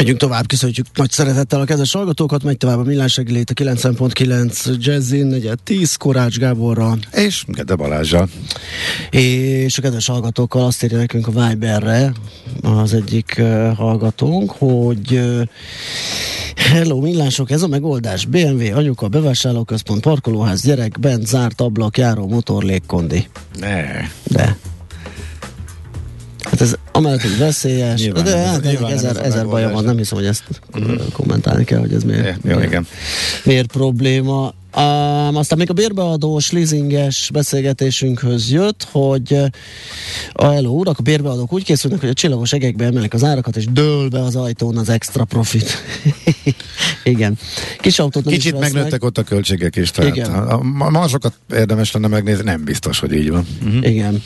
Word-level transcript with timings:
Megyünk 0.00 0.18
tovább, 0.18 0.46
köszönjük 0.46 0.86
nagy 0.94 1.10
szeretettel 1.10 1.60
a 1.60 1.64
kedves 1.64 1.92
hallgatókat, 1.92 2.42
megy 2.42 2.56
tovább 2.56 2.78
a 2.78 2.82
Millás 2.82 3.16
reggelét 3.16 3.50
a 3.50 3.54
9.9 3.54 4.78
Jazzin, 4.78 5.26
negyed 5.26 5.58
10 5.64 5.94
Korács 5.94 6.38
Gáborra. 6.38 6.96
És 7.12 7.44
Gede 7.46 7.74
Balázsa. 7.74 8.28
És 9.10 9.78
a 9.78 9.82
kedves 9.82 10.06
hallgatókkal 10.06 10.64
azt 10.64 10.82
írja 10.84 10.96
nekünk 10.98 11.26
a 11.26 11.30
Viberre 11.30 12.12
az 12.62 12.94
egyik 12.94 13.36
uh, 13.38 13.76
hallgatónk, 13.76 14.50
hogy 14.50 15.12
uh, 15.12 15.42
Hello, 16.56 17.00
millások, 17.00 17.50
ez 17.50 17.62
a 17.62 17.68
megoldás. 17.68 18.24
BMW, 18.24 18.76
anyuka, 18.76 19.08
bevásárlóközpont, 19.08 20.00
parkolóház, 20.00 20.62
gyerek, 20.62 21.00
bent, 21.00 21.26
zárt 21.26 21.60
ablak, 21.60 21.98
járó, 21.98 22.28
motor, 22.28 22.62
légkondi. 22.62 23.28
Ne. 23.58 23.84
De. 24.24 24.56
Hát 26.60 26.68
ez 26.68 26.74
amellett, 26.92 27.20
hogy 27.22 27.38
veszélyes, 27.38 28.00
Nyilván 28.00 28.24
de 28.24 28.36
ez- 28.36 28.44
hát 28.46 28.54
ennek 28.54 28.64
nyilván 28.70 28.92
ez 28.92 29.04
ezer, 29.04 29.24
ezer 29.24 29.46
baja 29.46 29.70
van, 29.70 29.84
nem 29.84 29.96
hiszem, 29.96 30.18
hogy 30.18 30.26
ezt 30.26 30.44
mm. 30.80 30.94
kommentálni 31.12 31.64
kell, 31.64 31.78
hogy 31.78 31.92
ez 31.92 32.02
miért, 32.02 32.24
Ja, 32.24 32.34
jó, 32.42 32.54
miért, 32.56 32.62
igen. 32.70 32.86
miért 33.44 33.72
probléma. 33.72 34.54
Um, 34.76 35.36
aztán 35.36 35.58
még 35.58 35.70
a 35.70 35.72
bérbeadós, 35.72 36.50
leasinges 36.50 37.30
beszélgetésünkhöz 37.32 38.50
jött, 38.50 38.88
hogy 38.90 39.32
uh, 39.32 39.46
a 40.32 40.50
hello 40.50 40.70
urak, 40.70 40.98
a 40.98 41.02
bérbeadók 41.02 41.52
úgy 41.52 41.64
készülnek, 41.64 42.00
hogy 42.00 42.08
a 42.08 42.12
csillagos 42.12 42.52
egekbe 42.52 42.84
emelik 42.84 43.14
az 43.14 43.24
árakat, 43.24 43.56
és 43.56 43.64
dől 43.64 44.08
be 44.08 44.22
az 44.22 44.36
ajtón 44.36 44.76
az 44.76 44.88
extra 44.88 45.24
profit. 45.24 45.76
igen. 47.04 47.38
Kis 47.80 47.98
autót 47.98 48.24
nem 48.24 48.34
Kicsit 48.34 48.52
is 48.52 48.58
vesznek. 48.58 48.72
megnőttek 48.72 49.04
ott 49.04 49.18
a 49.18 49.22
költségek 49.22 49.76
is, 49.76 49.90
tehát 49.90 50.16
Igen. 50.16 50.32
a, 50.32 50.60
a 50.78 50.90
marzsokat 50.90 51.34
érdemes 51.52 51.92
lenne 51.92 52.08
megnézni, 52.08 52.44
nem 52.44 52.64
biztos, 52.64 52.98
hogy 52.98 53.12
így 53.12 53.30
van. 53.30 53.46
Uh-huh. 53.64 53.86
Igen. 53.86 54.22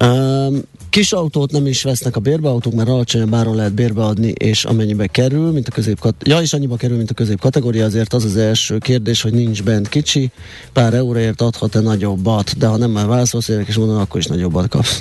Um, 0.00 0.62
kis 0.92 1.12
autót 1.12 1.50
nem 1.50 1.66
is 1.66 1.82
vesznek 1.82 2.16
a 2.16 2.20
bérbeautók, 2.20 2.74
mert 2.74 2.88
alacsonyabb 2.88 3.34
áron 3.34 3.56
lehet 3.56 3.72
bérbeadni, 3.72 4.28
és 4.28 4.64
amennyibe 4.64 5.06
kerül, 5.06 5.52
mint 5.52 5.68
a 5.68 5.70
közép 5.70 6.14
ja, 6.22 6.40
és 6.40 6.52
annyiba 6.52 6.76
kerül, 6.76 6.96
mint 6.96 7.10
a 7.10 7.14
közép 7.14 7.40
kategória, 7.40 7.84
azért 7.84 8.12
az 8.12 8.24
az 8.24 8.36
első 8.36 8.78
kérdés, 8.78 9.22
hogy 9.22 9.32
nincs 9.32 9.62
bent 9.72 9.88
kicsi, 9.88 10.30
pár 10.72 10.94
euróért 10.94 11.40
adhat-e 11.40 11.80
nagyobbat, 11.80 12.58
de 12.58 12.66
ha 12.66 12.76
nem 12.76 12.90
már 12.90 13.06
válaszolsz 13.06 13.48
érek, 13.48 13.68
és 13.68 13.76
mondom, 13.76 13.96
akkor 13.96 14.20
is 14.20 14.26
nagyobbat 14.26 14.68
kapsz. 14.68 15.00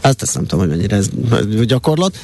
Azt 0.00 0.22
ezt 0.22 0.34
nem 0.34 0.46
tudom, 0.46 0.66
hogy 0.66 0.76
mennyire 0.76 0.96
ez 0.96 1.08
gyakorlat, 1.64 2.16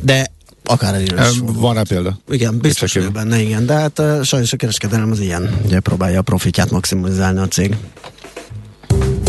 de 0.00 0.26
akár 0.64 0.94
el 0.94 1.00
is 1.00 1.08
Em, 1.08 1.16
fordul. 1.16 1.60
Van 1.60 1.74
rá 1.74 1.82
példa? 1.82 2.18
Igen, 2.30 2.58
biztos 2.58 2.92
vagyok 2.92 3.12
benne, 3.12 3.40
igen, 3.40 3.66
de 3.66 3.74
hát 3.74 3.98
uh, 3.98 4.22
sajnos 4.22 4.52
a 4.52 4.56
kereskedelem 4.56 5.10
az 5.10 5.20
ilyen, 5.20 5.60
ugye 5.64 5.80
próbálja 5.80 6.18
a 6.18 6.22
profitját 6.22 6.70
maximalizálni 6.70 7.38
a 7.38 7.48
cég. 7.48 7.76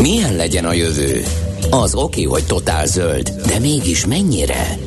Milyen 0.02 0.36
legyen 0.36 0.64
a 0.64 0.72
jövő? 0.72 1.22
Az 1.70 1.94
oké, 1.94 2.22
hogy 2.22 2.44
totál 2.44 2.86
zöld, 2.86 3.30
de 3.46 3.58
mégis 3.58 4.06
mennyire? 4.06 4.78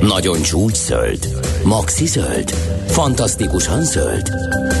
Nagyon 0.00 0.42
csúcs 0.42 0.76
zöld? 0.76 1.40
Maxi 1.64 2.06
zöld? 2.06 2.50
Fantasztikusan 2.86 3.84
zöld? 3.84 4.30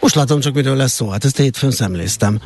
Most 0.00 0.14
látom 0.14 0.40
csak, 0.40 0.54
miről 0.54 0.76
lesz 0.76 0.92
szó. 0.92 1.08
Hát 1.08 1.24
ezt 1.24 1.36
hétfőn 1.36 1.70
szemléztem. 1.70 2.40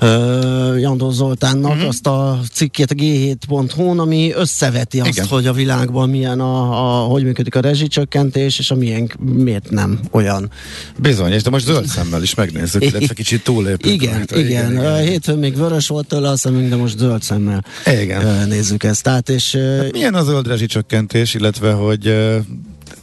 Uh, 0.00 0.80
Jandó 0.80 1.10
Zoltánnak 1.10 1.70
uh-huh. 1.70 1.88
azt 1.88 2.06
a 2.06 2.40
cikkét 2.52 2.90
a 2.90 2.94
g7.hu-n, 2.94 3.98
ami 3.98 4.32
összeveti 4.32 5.00
azt, 5.00 5.08
Igen. 5.08 5.26
hogy 5.26 5.46
a 5.46 5.52
világban 5.52 6.10
milyen 6.10 6.40
a, 6.40 7.02
a, 7.02 7.06
hogy 7.06 7.24
működik 7.24 7.54
a 7.54 7.60
rezsicsökkentés, 7.60 8.58
és 8.58 8.70
a 8.70 8.74
miénk 8.74 9.14
miért 9.18 9.70
nem 9.70 10.00
olyan. 10.10 10.50
Bizony, 10.98 11.32
és 11.32 11.42
de 11.42 11.50
most 11.50 11.64
zöld 11.64 11.86
szemmel 11.86 12.22
is 12.22 12.34
megnézzük, 12.34 12.84
illetve 12.88 13.14
kicsit 13.14 13.44
túlépünk. 13.44 14.02
Igen, 14.02 14.16
rajta. 14.16 14.38
igen. 14.38 14.72
igen. 14.72 14.86
Uh, 14.86 15.00
hétfőn 15.00 15.38
még 15.38 15.56
vörös 15.56 15.88
volt 15.88 16.06
tőle 16.06 16.28
a 16.28 16.36
szemünk, 16.36 16.68
de 16.68 16.76
most 16.76 16.98
zöld 16.98 17.22
szemmel 17.22 17.64
Igen. 18.00 18.48
nézzük 18.48 18.84
ezt 18.84 19.08
át, 19.08 19.28
és 19.28 19.54
uh, 19.54 19.90
Milyen 19.90 20.14
a 20.14 20.22
zöld 20.22 20.46
rezsicsökkentés, 20.46 21.34
illetve 21.34 21.72
hogy 21.72 22.14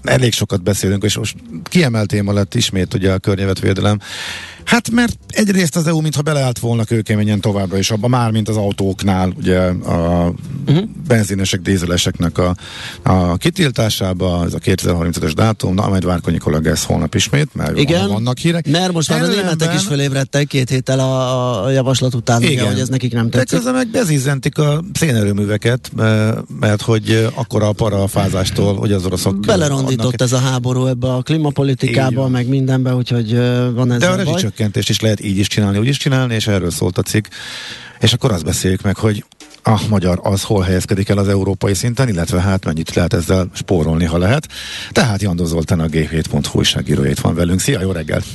elég 0.04 0.34
sokat 0.34 0.64
beszélünk, 0.64 1.04
és 1.04 1.18
most 1.18 1.36
téma 2.06 2.34
lett 2.34 2.56
ismét 2.56 2.94
ugye 2.94 3.12
a 3.12 3.20
környezetvédelem. 3.20 4.00
Hát 4.66 4.92
mert 4.92 5.18
egyrészt 5.28 5.76
az 5.76 5.88
EU 5.88 6.02
mintha 6.02 6.22
beleállt 6.22 6.60
volna 6.60 6.84
kőkeményen 6.84 7.40
továbbra 7.40 7.78
is 7.78 7.92
abba, 7.92 8.08
már 8.08 8.32
mint 8.32 8.50
az 8.50 8.56
autóknál, 8.58 9.34
ugye 9.38 9.60
a 9.60 10.34
uh-huh. 10.68 10.84
benzinesek, 11.08 11.62
dízeleseknek 11.62 12.38
a, 12.38 12.56
a 13.04 13.38
kitiltásába, 13.38 14.44
ez 14.46 14.54
a 14.54 14.58
2035-ös 14.60 15.32
dátum, 15.36 15.74
na 15.74 15.88
majd 15.88 16.06
Várkonyi 16.06 16.38
kollega 16.38 16.70
ez 16.70 16.84
holnap 16.84 17.16
ismét, 17.16 17.50
mert 17.54 17.78
igen, 17.80 18.08
vannak 18.08 18.38
hírek. 18.38 18.70
mert 18.70 18.92
most 18.94 19.10
már 19.10 19.20
a 19.20 19.24
Ellenben- 19.24 19.44
németek 19.44 19.74
is 19.74 19.82
felébredtek 19.88 20.48
két 20.48 20.70
héttel 20.70 21.00
a, 21.00 21.64
a 21.66 21.70
javaslat 21.70 22.14
után, 22.16 22.44
ugye, 22.44 22.68
hogy 22.68 22.80
ez 22.80 22.88
nekik 22.90 23.14
nem 23.14 23.30
De 23.30 23.38
tetszik. 23.38 23.58
közben 23.58 23.74
meg 23.74 23.88
bezizzentik 23.88 24.58
a 24.58 24.84
szénerőműveket, 24.94 25.92
eh, 25.98 26.32
mert 26.60 26.82
hogy 26.82 27.10
eh, 27.10 27.40
akkora 27.40 27.68
a 27.68 27.72
para 27.72 28.04
a 28.04 28.08
fázástól, 28.08 28.76
hogy 28.76 28.92
az 28.92 29.06
oroszok... 29.06 29.40
Belerondított 29.40 30.00
adnak- 30.06 30.22
ez 30.22 30.32
a 30.32 30.38
háború 30.38 30.86
ebbe 30.86 31.14
a 31.14 31.22
klímapolitikába, 31.22 32.28
meg 32.28 32.48
mindenbe, 32.48 32.96
úgyhogy 32.96 33.34
ö, 33.34 33.72
van 33.74 33.92
ez 33.92 34.00
De 34.00 34.08
a 34.08 34.12
a 34.12 34.24
baj. 34.24 34.42
Rezsicsökkentést 34.54 34.90
is 34.90 35.00
lehet 35.00 35.24
így 35.24 35.38
is 35.38 35.48
csinálni, 35.48 35.78
úgy 35.78 35.88
is 35.88 35.98
csinálni, 35.98 36.36
és 36.36 36.48
erről 36.48 36.72
szólt 36.72 36.98
a 36.98 37.02
cikk. 37.02 37.26
És 38.00 38.14
akkor 38.14 38.32
azt 38.32 38.46
beszéljük 38.46 38.82
meg, 38.82 38.98
hogy 38.98 39.26
a 39.64 39.82
magyar 39.90 40.20
az 40.24 40.44
hol 40.44 40.64
helyezkedik 40.64 41.10
el 41.10 41.18
az 41.18 41.28
európai 41.28 41.74
szinten, 41.74 42.08
illetve 42.08 42.42
hát 42.42 42.66
mennyit 42.66 42.94
lehet 42.94 43.14
ezzel 43.14 43.48
spórolni, 43.54 44.06
ha 44.06 44.18
lehet. 44.18 44.48
Tehát 44.92 45.22
Jandó 45.22 45.46
Zoltán 45.46 45.80
a 45.80 45.86
G7.hu 45.86 46.58
újságírója 46.58 47.10
itt 47.10 47.20
van 47.20 47.36
velünk. 47.36 47.60
Szia, 47.60 47.82
jó 47.82 47.92
reggelt! 47.92 48.26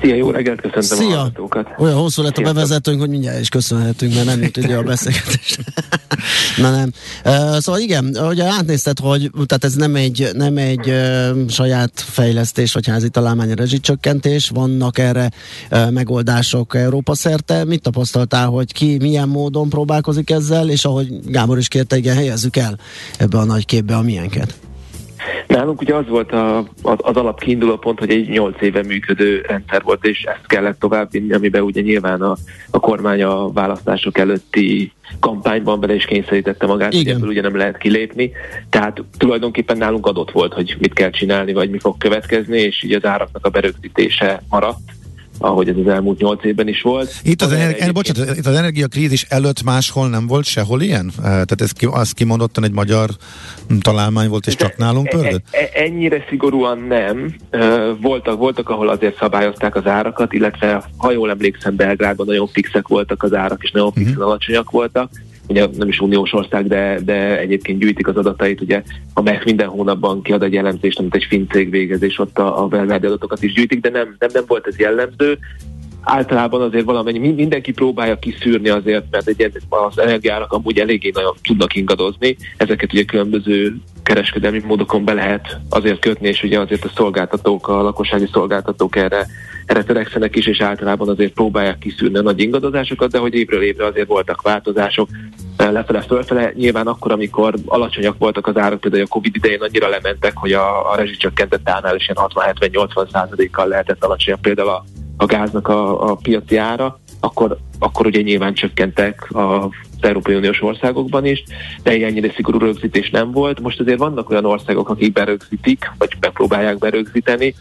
Szia, 0.00 0.14
jó 0.14 0.30
reggelt, 0.30 0.60
köszöntöm 0.60 0.98
a 0.98 1.00
Szia! 1.00 1.16
hallgatókat. 1.16 1.66
Olyan 1.78 1.96
hosszú 1.96 2.22
lett 2.22 2.36
a 2.36 2.42
bevezetőnk, 2.42 3.00
hogy 3.00 3.08
mindjárt 3.08 3.40
is 3.40 3.48
köszönhetünk, 3.48 4.14
mert 4.14 4.26
nem 4.26 4.42
jut 4.42 4.56
idő 4.56 4.76
a 4.76 4.82
beszélgetést. 4.82 5.58
Na 6.56 6.70
nem. 6.70 6.92
Uh, 7.24 7.58
szóval 7.58 7.80
igen, 7.80 8.16
ugye 8.28 8.44
átnézted, 8.44 8.98
hogy 8.98 9.30
tehát 9.46 9.64
ez 9.64 9.74
nem 9.74 9.94
egy, 9.94 10.28
nem 10.32 10.56
egy 10.56 10.88
uh, 10.88 11.48
saját 11.48 11.92
fejlesztés, 11.94 12.72
vagy 12.72 12.86
házi 12.86 13.08
találmány 13.08 13.50
a 13.50 13.54
rezsicsökkentés, 13.54 14.48
vannak 14.48 14.98
erre 14.98 15.30
uh, 15.70 15.90
megoldások 15.90 16.74
Európa 16.74 17.14
szerte. 17.14 17.64
Mit 17.64 17.82
tapasztaltál, 17.82 18.46
hogy 18.46 18.72
ki 18.72 18.96
milyen 19.00 19.28
módon 19.28 19.68
próbálkozik 19.68 20.30
ezzel, 20.30 20.70
és 20.70 20.84
ahogy 20.84 21.08
Gábor 21.24 21.58
is 21.58 21.68
kérte, 21.68 21.96
igen, 21.96 22.14
helyezzük 22.14 22.56
el 22.56 22.78
ebbe 23.18 23.38
a 23.38 23.44
nagy 23.44 23.64
képbe 23.64 23.96
a 23.96 24.02
miénket. 24.02 24.69
Nálunk 25.46 25.80
ugye 25.80 25.94
az 25.94 26.08
volt 26.08 26.32
a, 26.32 26.58
az, 26.82 26.96
az 26.96 27.16
alap 27.16 27.40
kiinduló 27.40 27.76
pont, 27.76 27.98
hogy 27.98 28.10
egy 28.10 28.28
8 28.28 28.60
éve 28.60 28.82
működő 28.82 29.44
rendszer 29.48 29.82
volt, 29.82 30.04
és 30.06 30.22
ezt 30.22 30.46
kellett 30.46 30.78
továbbvinni, 30.78 31.32
amiben 31.32 31.62
ugye 31.62 31.80
nyilván 31.80 32.22
a, 32.22 32.36
a 32.70 32.80
kormány 32.80 33.22
a 33.22 33.52
választások 33.52 34.18
előtti 34.18 34.92
kampányban 35.20 35.80
bele 35.80 35.94
is 35.94 36.04
kényszerítette 36.04 36.66
magát, 36.66 36.92
Igen. 36.92 37.04
hogy 37.04 37.14
ebből 37.14 37.28
ugye 37.28 37.42
nem 37.42 37.56
lehet 37.56 37.78
kilépni. 37.78 38.32
Tehát 38.70 39.02
tulajdonképpen 39.18 39.76
nálunk 39.76 40.06
adott 40.06 40.30
volt, 40.30 40.52
hogy 40.52 40.76
mit 40.78 40.92
kell 40.92 41.10
csinálni, 41.10 41.52
vagy 41.52 41.70
mi 41.70 41.78
fog 41.78 41.98
következni, 41.98 42.58
és 42.58 42.82
így 42.82 42.92
az 42.92 43.04
áraknak 43.04 43.46
a 43.46 43.50
berögzítése 43.50 44.42
maradt 44.48 44.98
ahogy 45.42 45.68
ez 45.68 45.76
az 45.76 45.88
elmúlt 45.92 46.18
nyolc 46.20 46.44
évben 46.44 46.68
is 46.68 46.82
volt. 46.82 47.14
Itt 47.22 47.42
az, 47.42 47.52
energi- 47.52 47.68
egyébként- 47.80 47.92
bocsánat, 47.92 48.36
itt 48.36 48.46
az 48.46 48.54
energiakrízis 48.56 49.22
előtt 49.28 49.62
máshol 49.62 50.08
nem 50.08 50.26
volt 50.26 50.44
sehol 50.44 50.80
ilyen? 50.82 51.10
Eh, 51.16 51.22
Tehát 51.22 51.60
ez 51.60 51.70
az 51.90 52.12
kimondottan 52.12 52.64
egy 52.64 52.72
magyar 52.72 53.10
hm, 53.68 53.78
találmány 53.78 54.28
volt, 54.28 54.46
és 54.46 54.56
csak 54.56 54.76
nálunk 54.76 55.06
E- 55.06 55.10
pörgött? 55.10 55.44
e- 55.50 55.58
e- 55.58 55.82
Ennyire 55.82 56.24
szigorúan 56.28 56.78
nem. 56.78 57.34
Ö, 57.50 57.92
Voltak, 58.00 58.38
voltak, 58.38 58.68
ahol 58.68 58.88
azért 58.88 59.16
szabályozták 59.18 59.74
az 59.76 59.86
árakat, 59.86 60.32
illetve 60.32 60.84
ha 60.96 61.12
jól 61.12 61.30
emlékszem, 61.30 61.76
Belgrádban 61.76 62.26
nagyon 62.26 62.46
fixek 62.48 62.88
voltak 62.88 63.22
az 63.22 63.34
árak, 63.34 63.62
és 63.62 63.70
nagyon 63.70 63.92
fixen 63.92 64.12
Mhm. 64.14 64.22
alacsonyak 64.22 64.70
voltak. 64.70 65.10
Ugye 65.50 65.66
nem 65.76 65.88
is 65.88 66.00
uniós 66.00 66.32
ország, 66.32 66.66
de, 66.66 66.98
de 67.04 67.38
egyébként 67.38 67.78
gyűjtik 67.78 68.08
az 68.08 68.16
adatait, 68.16 68.60
ugye 68.60 68.82
a 69.14 69.22
MEF 69.22 69.44
minden 69.44 69.68
hónapban 69.68 70.22
kiad 70.22 70.42
egy 70.42 70.52
jellemzést, 70.52 70.98
amit 70.98 71.14
egy 71.14 71.26
finn 71.28 71.46
cég 71.50 71.70
végez, 71.70 72.02
és 72.02 72.18
ott 72.18 72.38
a, 72.38 72.62
a 72.62 72.66
belgrádi 72.66 73.06
adatokat 73.06 73.42
is 73.42 73.52
gyűjtik, 73.52 73.80
de 73.80 73.90
nem, 73.90 74.16
nem, 74.18 74.30
nem 74.32 74.44
volt 74.46 74.66
ez 74.66 74.78
jellemző. 74.78 75.38
általában 76.02 76.60
azért 76.60 76.84
valamennyi, 76.84 77.32
mindenki 77.32 77.72
próbálja 77.72 78.18
kiszűrni 78.18 78.68
azért, 78.68 79.04
mert 79.10 79.28
egy, 79.28 79.50
az 79.68 79.98
energiárak 79.98 80.52
amúgy 80.52 80.78
eléggé 80.78 81.10
nagyon 81.14 81.34
tudnak 81.42 81.74
ingadozni, 81.74 82.36
ezeket 82.56 82.92
ugye 82.92 83.04
különböző 83.04 83.76
kereskedelmi 84.02 84.62
módokon 84.66 85.04
be 85.04 85.12
lehet 85.12 85.58
azért 85.68 86.00
kötni, 86.00 86.28
és 86.28 86.42
ugye 86.42 86.60
azért 86.60 86.84
a 86.84 86.90
szolgáltatók, 86.94 87.68
a 87.68 87.82
lakossági 87.82 88.28
szolgáltatók 88.32 88.96
erre, 88.96 89.26
erre 89.66 89.82
törekszenek 89.84 90.36
is, 90.36 90.46
és 90.46 90.60
általában 90.60 91.08
azért 91.08 91.32
próbálják 91.32 91.78
kiszűrni 91.78 92.18
a 92.18 92.22
nagy 92.22 92.40
ingadozásokat, 92.40 93.10
de 93.10 93.18
hogy 93.18 93.34
évről 93.34 93.62
évre 93.62 93.86
azért 93.86 94.06
voltak 94.06 94.42
változások, 94.42 95.08
lefele 95.72 96.00
fölfele, 96.00 96.52
nyilván 96.54 96.86
akkor, 96.86 97.12
amikor 97.12 97.54
alacsonyak 97.66 98.18
voltak 98.18 98.46
az 98.46 98.56
árak, 98.56 98.80
például 98.80 99.02
a 99.02 99.08
Covid 99.08 99.36
idején 99.36 99.60
annyira 99.60 99.88
lementek, 99.88 100.36
hogy 100.36 100.52
a, 100.52 100.92
a 100.92 100.96
rezsicsökkentett 100.96 101.68
árnál 101.68 101.96
is 101.96 102.08
ilyen 102.08 102.28
60-70-80 102.34 103.10
százalékkal 103.12 103.68
lehetett 103.68 104.04
alacsonyabb 104.04 104.40
például 104.40 104.68
a, 104.68 104.84
a 105.16 105.26
gáznak 105.26 105.68
a, 105.68 106.10
a 106.10 106.14
piaci 106.14 106.56
ára, 106.56 106.98
akkor, 107.20 107.56
akkor 107.78 108.06
ugye 108.06 108.20
nyilván 108.20 108.54
csökkentek 108.54 109.30
a 109.30 109.68
az 110.02 110.08
Európai 110.08 110.34
Uniós 110.34 110.62
országokban 110.62 111.24
is, 111.24 111.42
de 111.82 111.90
ennyire 111.90 112.32
szigorú 112.32 112.58
rögzítés 112.58 113.10
nem 113.10 113.30
volt. 113.30 113.60
Most 113.60 113.80
azért 113.80 113.98
vannak 113.98 114.30
olyan 114.30 114.44
országok, 114.44 114.88
akik 114.88 115.12
berögzítik, 115.12 115.92
vagy 115.98 116.16
megpróbálják 116.20 116.78
berögzíteni, 116.78 117.54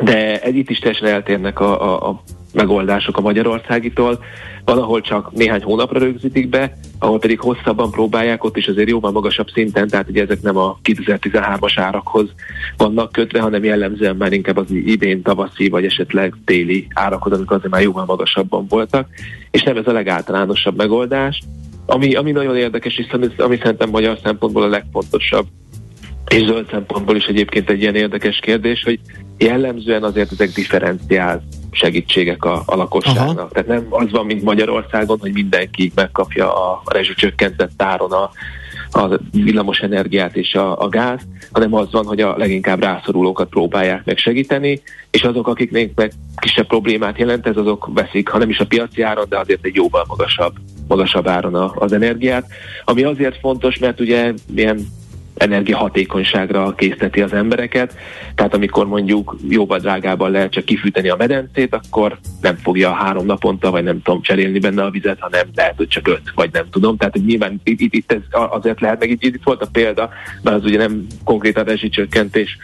de 0.00 0.48
itt 0.48 0.70
is 0.70 0.78
teljesen 0.78 1.08
eltérnek 1.08 1.60
a, 1.60 1.82
a, 1.82 2.08
a 2.08 2.22
megoldások 2.54 3.16
a 3.16 3.20
Magyarországitól. 3.20 4.18
Van, 4.64 4.78
ahol 4.78 5.00
csak 5.00 5.32
néhány 5.32 5.62
hónapra 5.62 5.98
rögzítik 5.98 6.48
be, 6.48 6.76
ahol 6.98 7.18
pedig 7.18 7.40
hosszabban 7.40 7.90
próbálják, 7.90 8.44
ott 8.44 8.56
is 8.56 8.66
azért 8.66 8.88
jóval 8.88 9.10
magasabb 9.10 9.48
szinten, 9.50 9.88
tehát 9.88 10.08
ugye 10.08 10.22
ezek 10.22 10.40
nem 10.40 10.56
a 10.56 10.78
2013-as 10.84 11.72
árakhoz 11.76 12.28
vannak 12.76 13.12
kötve, 13.12 13.40
hanem 13.40 13.64
jellemzően 13.64 14.16
már 14.16 14.32
inkább 14.32 14.56
az 14.56 14.70
idén 14.70 15.22
tavaszi, 15.22 15.68
vagy 15.68 15.84
esetleg 15.84 16.34
téli 16.44 16.86
árakhoz, 16.94 17.32
amik 17.32 17.50
azért 17.50 17.72
már 17.72 17.82
jóval 17.82 18.04
magasabban 18.04 18.66
voltak, 18.68 19.08
és 19.50 19.62
nem 19.62 19.76
ez 19.76 19.86
a 19.86 19.92
legáltalánosabb 19.92 20.76
megoldás. 20.76 21.42
Ami, 21.86 22.14
ami 22.14 22.30
nagyon 22.30 22.56
érdekes, 22.56 22.98
és 22.98 23.06
ami 23.36 23.56
szerintem 23.62 23.90
magyar 23.90 24.18
szempontból 24.22 24.62
a 24.62 24.68
legfontosabb, 24.68 25.46
és 26.28 26.44
zöld 26.44 26.66
szempontból 26.70 27.16
is 27.16 27.24
egyébként 27.24 27.70
egy 27.70 27.80
ilyen 27.80 27.94
érdekes 27.94 28.38
kérdés, 28.38 28.82
hogy 28.82 29.00
jellemzően 29.38 30.02
azért 30.02 30.32
ezek 30.32 30.50
differenciált 30.50 31.42
segítségek 31.70 32.44
a, 32.44 32.62
a 32.66 32.76
lakosságnak. 32.76 33.38
Aha. 33.38 33.48
Tehát 33.48 33.68
nem 33.68 33.86
az 33.90 34.10
van, 34.10 34.26
mint 34.26 34.42
Magyarországon, 34.42 35.18
hogy 35.20 35.32
mindenki 35.32 35.92
megkapja 35.94 36.70
a 36.70 36.82
rezsicsökkentett 36.84 37.82
áron 37.82 38.12
a, 38.12 38.30
a 38.90 39.18
villamos 39.32 39.78
energiát 39.78 40.36
és 40.36 40.54
a, 40.54 40.80
a 40.80 40.88
gáz, 40.88 41.20
hanem 41.52 41.74
az 41.74 41.92
van, 41.92 42.06
hogy 42.06 42.20
a 42.20 42.36
leginkább 42.36 42.82
rászorulókat 42.82 43.48
próbálják 43.48 44.04
meg 44.04 44.18
segíteni, 44.18 44.82
és 45.10 45.22
azok, 45.22 45.48
akiknek 45.48 45.90
meg 45.94 46.12
kisebb 46.36 46.66
problémát 46.66 47.18
jelent, 47.18 47.46
ez 47.46 47.56
azok 47.56 47.88
veszik, 47.94 48.28
ha 48.28 48.38
nem 48.38 48.50
is 48.50 48.58
a 48.58 48.66
piaci 48.66 49.02
áron, 49.02 49.26
de 49.28 49.38
azért 49.38 49.64
egy 49.64 49.74
jóval 49.74 50.04
magasabb, 50.08 50.52
magasabb 50.88 51.26
áron 51.26 51.54
az 51.74 51.92
energiát. 51.92 52.46
Ami 52.84 53.02
azért 53.02 53.38
fontos, 53.40 53.78
mert 53.78 54.00
ugye 54.00 54.32
ilyen 54.54 54.86
energiahatékonyságra 55.38 56.74
készteti 56.74 57.20
az 57.20 57.32
embereket. 57.32 57.94
Tehát 58.34 58.54
amikor 58.54 58.86
mondjuk 58.86 59.36
jóval 59.48 59.78
drágában 59.78 60.30
lehet 60.30 60.52
csak 60.52 60.64
kifűteni 60.64 61.08
a 61.08 61.16
medencét, 61.16 61.74
akkor 61.74 62.18
nem 62.40 62.56
fogja 62.56 62.92
három 62.92 63.26
naponta, 63.26 63.70
vagy 63.70 63.84
nem 63.84 64.02
tudom 64.02 64.22
cserélni 64.22 64.58
benne 64.58 64.82
a 64.82 64.90
vizet, 64.90 65.20
hanem 65.20 65.46
lehet, 65.54 65.76
hogy 65.76 65.88
csak 65.88 66.08
öt, 66.08 66.32
vagy 66.34 66.50
nem 66.52 66.70
tudom. 66.70 66.96
Tehát 66.96 67.14
hogy 67.14 67.24
nyilván 67.24 67.60
itt, 67.64 67.94
itt, 67.94 68.12
ez 68.12 68.20
azért 68.30 68.80
lehet, 68.80 68.98
meg 68.98 69.10
itt, 69.10 69.22
itt 69.22 69.42
volt 69.44 69.62
a 69.62 69.68
példa, 69.72 70.10
mert 70.42 70.56
az 70.56 70.64
ugye 70.64 70.78
nem 70.78 71.06
konkrétan 71.24 71.64
rezsicsökkentés, 71.64 72.58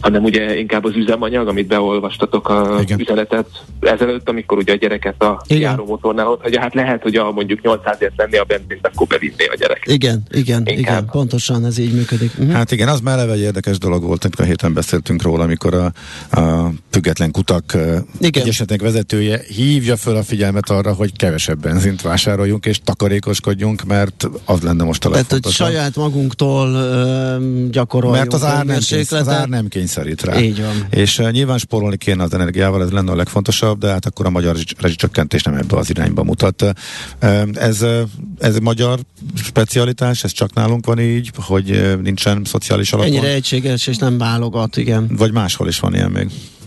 hanem 0.00 0.24
ugye 0.24 0.58
inkább 0.58 0.84
az 0.84 0.96
üzemanyag, 0.96 1.48
amit 1.48 1.66
beolvastatok 1.66 2.48
a 2.48 2.78
Igen. 2.80 3.00
üzenetet 3.00 3.46
ezelőtt, 3.80 4.28
amikor 4.28 4.58
ugye 4.58 4.72
a 4.72 4.76
gyereket 4.76 5.22
a 5.22 5.42
igen. 5.46 5.60
járómotornál 5.62 6.26
ott, 6.26 6.42
hogy 6.42 6.56
hát 6.56 6.74
lehet, 6.74 7.02
hogy 7.02 7.14
a 7.16 7.30
mondjuk 7.30 7.58
800-ért 7.62 8.12
lenni 8.16 8.36
a 8.36 8.44
benzint, 8.44 8.86
akkor 8.92 9.06
bevinné 9.06 9.44
a 9.52 9.56
gyerek. 9.58 9.82
Igen, 9.84 10.22
igen, 10.30 10.62
inkább. 10.66 10.78
igen, 10.78 11.06
pontosan 11.10 11.64
ez 11.64 11.78
így 11.78 11.94
működik. 11.94 12.32
Uh-huh. 12.38 12.52
Hát 12.52 12.72
igen, 12.72 12.88
az 12.88 13.00
már 13.00 13.18
eleve 13.18 13.32
egy 13.32 13.40
érdekes 13.40 13.78
dolog 13.78 14.02
volt, 14.02 14.24
amikor 14.24 14.44
a 14.44 14.48
héten 14.48 14.72
beszéltünk 14.72 15.22
róla, 15.22 15.42
amikor 15.42 15.74
a, 15.74 15.92
a 16.40 16.70
független 16.90 17.30
kutak 17.30 17.76
igen. 18.20 18.42
egyesetnek 18.42 18.80
vezetője 18.80 19.40
hívja 19.48 19.96
föl 19.96 20.16
a 20.16 20.22
figyelmet 20.22 20.70
arra, 20.70 20.92
hogy 20.92 21.16
kevesebb 21.16 21.60
benzint 21.60 22.02
vásároljunk 22.02 22.66
és 22.66 22.80
takarékoskodjunk, 22.84 23.84
mert 23.84 24.28
az 24.44 24.60
lenne 24.60 24.84
most 24.84 25.04
a 25.04 25.08
legfontosabb. 25.10 25.56
Tehát, 25.56 25.68
hogy 25.68 25.74
saját 25.74 25.96
magunktól 25.96 26.68
uh, 26.68 27.70
gyakoroljunk. 27.70 28.22
Mert 28.22 28.34
az 28.34 28.44
ár, 28.44 28.64
nem 28.64 28.78
kész, 28.78 29.12
az 29.12 29.28
ár 29.28 29.48
nem 29.48 29.68
kényszerít 29.94 30.22
rá. 30.22 30.40
Így 30.40 30.60
van. 30.60 30.86
És 30.90 31.18
uh, 31.18 31.30
nyilván 31.30 31.58
spórolni 31.58 31.96
kéne 31.96 32.22
az 32.22 32.34
energiával, 32.34 32.82
ez 32.82 32.90
lenne 32.90 33.12
a 33.12 33.16
legfontosabb, 33.16 33.78
de 33.78 33.88
hát 33.88 34.06
akkor 34.06 34.26
a 34.26 34.30
magyar 34.30 34.56
rezsicsökkentés 34.78 35.42
nem 35.42 35.54
ebbe 35.54 35.76
az 35.76 35.90
irányba 35.90 36.22
mutat. 36.22 36.62
Uh, 36.62 37.40
ez, 37.54 37.82
uh, 37.82 38.00
ez 38.38 38.58
magyar 38.58 38.98
specialitás, 39.34 40.24
ez 40.24 40.32
csak 40.32 40.54
nálunk 40.54 40.86
van 40.86 40.98
így, 40.98 41.30
hogy 41.36 41.70
uh, 41.70 42.00
nincsen 42.00 42.44
szociális 42.44 42.92
alapon. 42.92 43.12
Ennyire 43.12 43.32
egységes, 43.32 43.86
és 43.86 43.96
nem 43.96 44.18
válogat, 44.18 44.76
igen. 44.76 45.06
Vagy 45.18 45.32
máshol 45.32 45.68
is 45.68 45.80
van 45.80 45.94
ilyen 45.94 46.10
még. 46.10 46.26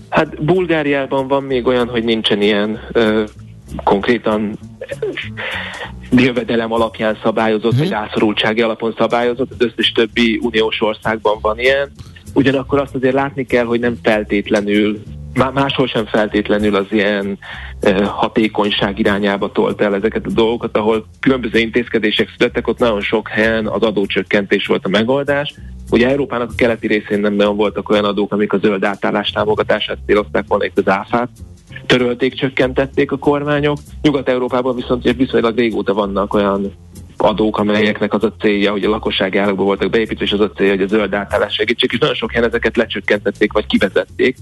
Hát 0.09 0.43
Bulgáriában 0.43 1.27
van 1.27 1.43
még 1.43 1.67
olyan, 1.67 1.87
hogy 1.87 2.03
nincsen 2.03 2.41
ilyen 2.41 2.79
uh, 2.93 3.23
konkrétan 3.83 4.57
jövedelem 6.11 6.71
alapján 6.71 7.17
szabályozott, 7.23 7.71
hmm. 7.71 7.79
vagy 7.79 7.89
rászorultsági 7.89 8.61
alapon 8.61 8.95
szabályozott, 8.97 9.51
az 9.51 9.65
összes 9.65 9.91
többi 9.91 10.39
uniós 10.41 10.81
országban 10.81 11.37
van 11.41 11.59
ilyen. 11.59 11.91
Ugyanakkor 12.33 12.79
azt 12.79 12.95
azért 12.95 13.13
látni 13.13 13.45
kell, 13.45 13.65
hogy 13.65 13.79
nem 13.79 13.97
feltétlenül 14.03 15.01
máshol 15.53 15.87
sem 15.87 16.05
feltétlenül 16.05 16.75
az 16.75 16.85
ilyen 16.89 17.37
hatékonyság 18.03 18.99
irányába 18.99 19.51
tolt 19.51 19.81
el 19.81 19.95
ezeket 19.95 20.25
a 20.25 20.31
dolgokat, 20.33 20.77
ahol 20.77 21.05
különböző 21.19 21.59
intézkedések 21.59 22.33
születtek, 22.37 22.67
ott 22.67 22.79
nagyon 22.79 23.01
sok 23.01 23.27
helyen 23.27 23.67
az 23.67 23.81
adócsökkentés 23.81 24.65
volt 24.65 24.85
a 24.85 24.89
megoldás. 24.89 25.53
Ugye 25.91 26.09
Európának 26.09 26.49
a 26.49 26.55
keleti 26.55 26.87
részén 26.87 27.19
nem 27.19 27.33
nagyon 27.33 27.55
voltak 27.55 27.89
olyan 27.89 28.05
adók, 28.05 28.31
amik 28.31 28.53
a 28.53 28.57
zöld 28.57 28.83
átállás 28.83 29.31
támogatását 29.31 29.97
célozták 30.05 30.45
volna 30.47 30.65
itt 30.65 30.77
az 30.77 30.87
áfát, 30.87 31.29
törölték, 31.85 32.33
csökkentették 32.33 33.11
a 33.11 33.17
kormányok. 33.17 33.77
Nyugat-Európában 34.01 34.75
viszont 34.75 35.15
viszonylag 35.17 35.57
régóta 35.57 35.93
vannak 35.93 36.33
olyan 36.33 36.73
adók, 37.23 37.57
amelyeknek 37.57 38.13
az 38.13 38.23
a 38.23 38.33
célja, 38.39 38.71
hogy 38.71 38.83
a 38.83 38.89
lakossági 38.89 39.37
állagban 39.37 39.65
voltak 39.65 39.89
beépítve, 39.89 40.25
és 40.25 40.31
az 40.31 40.39
a 40.39 40.51
célja, 40.51 40.71
hogy 40.71 40.81
a 40.81 40.87
zöld 40.87 41.13
átállás 41.13 41.53
segítsék, 41.53 41.91
és 41.91 41.99
nagyon 41.99 42.15
sok 42.15 42.31
helyen 42.31 42.47
ezeket 42.47 42.77
lecsökkentették, 42.77 43.53
vagy 43.53 43.65
kivezették. 43.65 44.37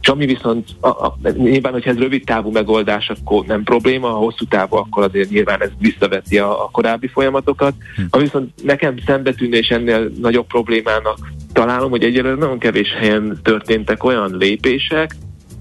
És 0.00 0.08
ami 0.08 0.26
viszont, 0.26 0.68
a, 0.80 0.88
a, 0.88 1.16
nyilván, 1.36 1.72
hogyha 1.72 1.90
ez 1.90 1.98
rövid 1.98 2.24
távú 2.24 2.50
megoldás, 2.50 3.08
akkor 3.10 3.44
nem 3.44 3.62
probléma, 3.62 4.08
ha 4.08 4.16
hosszú 4.16 4.44
távú, 4.44 4.76
akkor 4.76 5.02
azért 5.02 5.30
nyilván 5.30 5.62
ez 5.62 5.70
visszaveti 5.78 6.38
a, 6.38 6.64
a 6.64 6.68
korábbi 6.72 7.06
folyamatokat. 7.06 7.74
Hm. 7.96 8.02
Ami 8.10 8.22
viszont 8.22 8.50
nekem 8.62 8.94
szembetűnő 9.06 9.56
és 9.56 9.68
ennél 9.68 10.10
nagyobb 10.20 10.46
problémának 10.46 11.18
találom, 11.52 11.90
hogy 11.90 12.04
egyelőre 12.04 12.34
nagyon 12.34 12.58
kevés 12.58 12.88
helyen 12.98 13.38
történtek 13.42 14.04
olyan 14.04 14.36
lépések, 14.36 15.10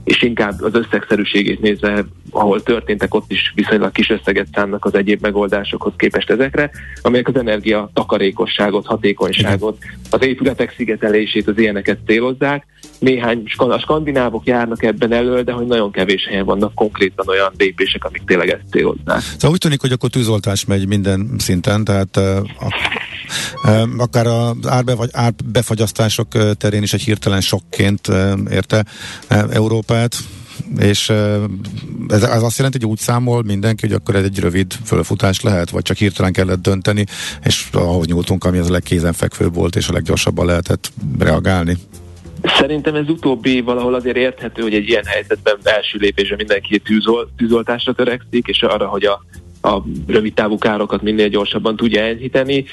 és 0.10 0.22
inkább 0.22 0.62
az 0.62 0.74
összegszerűségét 0.74 1.62
nézve, 1.62 2.06
ahol 2.32 2.64
történtek, 2.64 3.14
ott 3.14 3.32
is 3.32 3.52
viszonylag 3.56 3.92
kis 3.92 4.10
összeget 4.10 4.48
szánnak 4.54 4.86
az 4.86 4.96
egyéb 4.96 5.22
megoldásokhoz 5.22 5.94
képest 5.98 6.30
ezekre, 6.30 6.72
amelyek 7.02 7.28
az 7.28 7.36
energia 7.36 7.90
takarékosságot, 7.94 8.86
hatékonyságot, 8.86 9.78
az 10.10 10.24
épületek 10.26 10.74
szigetelését, 10.78 11.48
az 11.48 11.58
ilyeneket 11.58 11.98
célozzák. 12.06 12.66
Néhány 13.00 13.44
a 13.58 13.80
skandinávok 13.80 14.46
járnak 14.46 14.84
ebben 14.84 15.12
elő, 15.12 15.42
de 15.42 15.52
hogy 15.52 15.66
nagyon 15.66 15.92
kevés 15.92 16.26
helyen 16.28 16.46
vannak 16.46 16.76
konkrétan 16.76 17.28
olyan 17.28 17.52
lépések, 17.58 18.04
amik 18.04 18.22
tényleg 18.26 18.50
ezt 18.50 18.64
célozzák. 18.72 19.22
Szóval 19.22 19.52
úgy 19.52 19.58
tűnik, 19.58 19.82
hogy 19.82 19.92
akkor 19.92 20.10
tűzoltás 20.10 20.66
megy 20.66 20.88
minden 20.88 21.36
szinten, 21.38 21.84
tehát 21.84 22.18
uh, 22.18 22.24
uh, 22.62 22.68
akár 23.98 24.28
az 24.28 24.68
árbe, 24.68 24.96
vagy 24.96 25.10
árbefagyasztások 25.12 26.28
terén 26.58 26.84
is 26.84 26.94
egy 26.94 27.02
hirtelen 27.02 27.42
sokként 27.42 28.08
érte 28.50 28.86
Európát, 29.28 30.16
és 30.80 31.10
ez, 32.08 32.24
ez 32.24 32.44
azt 32.44 32.58
jelenti, 32.58 32.78
hogy 32.80 32.90
úgy 32.90 32.98
számol 32.98 33.44
mindenki, 33.44 33.88
hogy 33.88 33.96
akkor 33.96 34.16
ez 34.16 34.24
egy 34.24 34.40
rövid 34.40 34.74
fölfutás 34.86 35.42
lehet, 35.42 35.70
vagy 35.70 35.82
csak 35.82 35.98
hirtelen 35.98 36.34
kellett 36.34 36.62
dönteni, 36.62 37.06
és 37.44 37.68
ahhoz 37.72 38.06
nyúltunk, 38.06 38.44
ami 38.44 38.58
az 38.58 38.70
a 38.70 38.72
legkézenfekvőbb 38.72 39.56
volt, 39.56 39.76
és 39.76 39.88
a 39.88 39.94
leggyorsabban 39.94 40.46
lehetett 40.46 40.92
reagálni. 41.20 41.78
Szerintem 42.44 42.96
ez 42.96 43.10
utóbbi 43.10 43.62
valahol 43.62 43.94
azért 43.94 44.16
érthető, 44.16 44.62
hogy 44.62 44.74
egy 44.74 44.88
ilyen 44.88 45.06
helyzetben 45.06 45.58
első 45.64 45.98
lépésben 45.98 46.38
mindenki 46.38 46.80
tűzol, 46.80 47.30
tűzoltásra 47.38 47.94
törekszik, 47.94 48.48
és 48.48 48.62
arra, 48.62 48.88
hogy 48.88 49.04
a, 49.06 49.26
a 49.62 49.84
rövid 50.08 50.34
távú 50.34 50.58
károkat 50.58 51.02
minél 51.02 51.28
gyorsabban 51.28 51.76
tudja 51.76 52.02
enyhíteni 52.02 52.66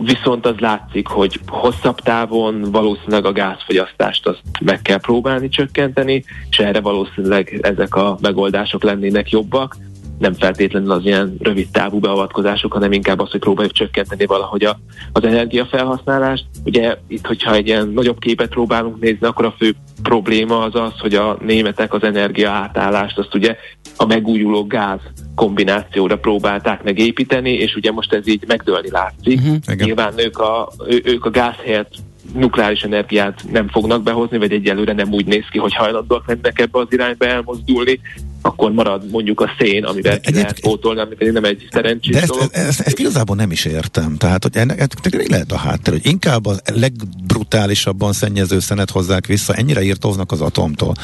viszont 0.00 0.46
az 0.46 0.58
látszik, 0.58 1.06
hogy 1.06 1.40
hosszabb 1.46 2.00
távon 2.00 2.62
valószínűleg 2.70 3.24
a 3.24 3.32
gázfogyasztást 3.32 4.26
azt 4.26 4.42
meg 4.60 4.82
kell 4.82 5.00
próbálni 5.00 5.48
csökkenteni, 5.48 6.24
és 6.50 6.58
erre 6.58 6.80
valószínűleg 6.80 7.58
ezek 7.62 7.94
a 7.94 8.18
megoldások 8.20 8.82
lennének 8.82 9.30
jobbak 9.30 9.76
nem 10.18 10.32
feltétlenül 10.32 10.90
az 10.90 11.04
ilyen 11.04 11.36
rövid 11.38 11.68
távú 11.70 11.98
beavatkozások, 11.98 12.72
hanem 12.72 12.92
inkább 12.92 13.20
az, 13.20 13.30
hogy 13.30 13.40
próbáljuk 13.40 13.74
csökkenteni 13.74 14.26
valahogy 14.26 14.64
a, 14.64 14.78
az 15.12 15.24
energiafelhasználást. 15.24 16.44
Ugye 16.64 16.96
itt, 17.08 17.26
hogyha 17.26 17.54
egy 17.54 17.66
ilyen 17.66 17.88
nagyobb 17.88 18.18
képet 18.18 18.48
próbálunk 18.48 19.00
nézni, 19.00 19.26
akkor 19.26 19.44
a 19.44 19.54
fő 19.58 19.74
probléma 20.02 20.58
az 20.58 20.74
az, 20.74 20.98
hogy 20.98 21.14
a 21.14 21.38
németek 21.40 21.92
az 21.92 22.02
energia 22.02 22.50
átállást 22.50 23.18
azt 23.18 23.34
ugye 23.34 23.56
a 23.96 24.06
megújuló 24.06 24.66
gáz 24.66 25.00
kombinációra 25.38 26.18
próbálták 26.18 26.82
megépíteni, 26.82 27.52
és 27.52 27.74
ugye 27.74 27.92
most 27.92 28.12
ez 28.12 28.28
így 28.28 28.44
megdőlni 28.46 28.90
látszik. 28.90 29.40
Uh-huh, 29.40 29.76
Nyilván 29.76 30.12
ők 30.16 30.38
a, 30.38 30.72
ő, 30.88 31.02
ők 31.04 31.24
a 31.24 31.30
gáz 31.30 31.54
helyett 31.64 31.92
nukleáris 32.34 32.82
energiát 32.82 33.44
nem 33.52 33.68
fognak 33.68 34.02
behozni, 34.02 34.38
vagy 34.38 34.52
egyelőre 34.52 34.92
nem 34.92 35.12
úgy 35.12 35.26
néz 35.26 35.44
ki, 35.50 35.58
hogy 35.58 35.74
hajlandóak 35.74 36.26
lennek 36.26 36.60
ebbe 36.60 36.78
az 36.78 36.86
irányba 36.90 37.26
elmozdulni, 37.26 38.00
akkor 38.42 38.72
marad 38.72 39.10
mondjuk 39.10 39.40
a 39.40 39.50
szén, 39.58 39.84
amivel 39.84 40.20
ki 40.20 40.32
lehet 40.32 40.60
pótolni, 40.60 41.00
ami 41.00 41.14
pedig 41.14 41.32
nem 41.32 41.44
egy 41.44 41.68
szerencsés 41.72 42.14
De 42.14 42.20
ezt, 42.20 42.36
ezt, 42.40 42.56
ezt, 42.56 42.80
ezt 42.80 42.98
igazából 42.98 43.36
nem 43.36 43.50
is 43.50 43.64
értem. 43.64 44.16
Tehát, 44.16 44.42
hogy 44.42 44.56
ennek, 44.56 44.80
ennek 44.80 45.28
lehet 45.28 45.52
a 45.52 45.56
háttér, 45.56 45.92
hogy 45.92 46.06
inkább 46.06 46.46
a 46.46 46.54
legbrutálisabban 46.74 48.12
szennyező 48.12 48.60
szenet 48.60 48.90
hozzák 48.90 49.26
vissza, 49.26 49.54
ennyire 49.54 49.82
írtóznak 49.82 50.32
az 50.32 50.40
atomtól. 50.40 50.94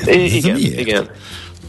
Ez, 0.00 0.06
ez 0.06 0.32
igen, 0.32 0.56
miért? 0.56 0.80
igen. 0.80 1.08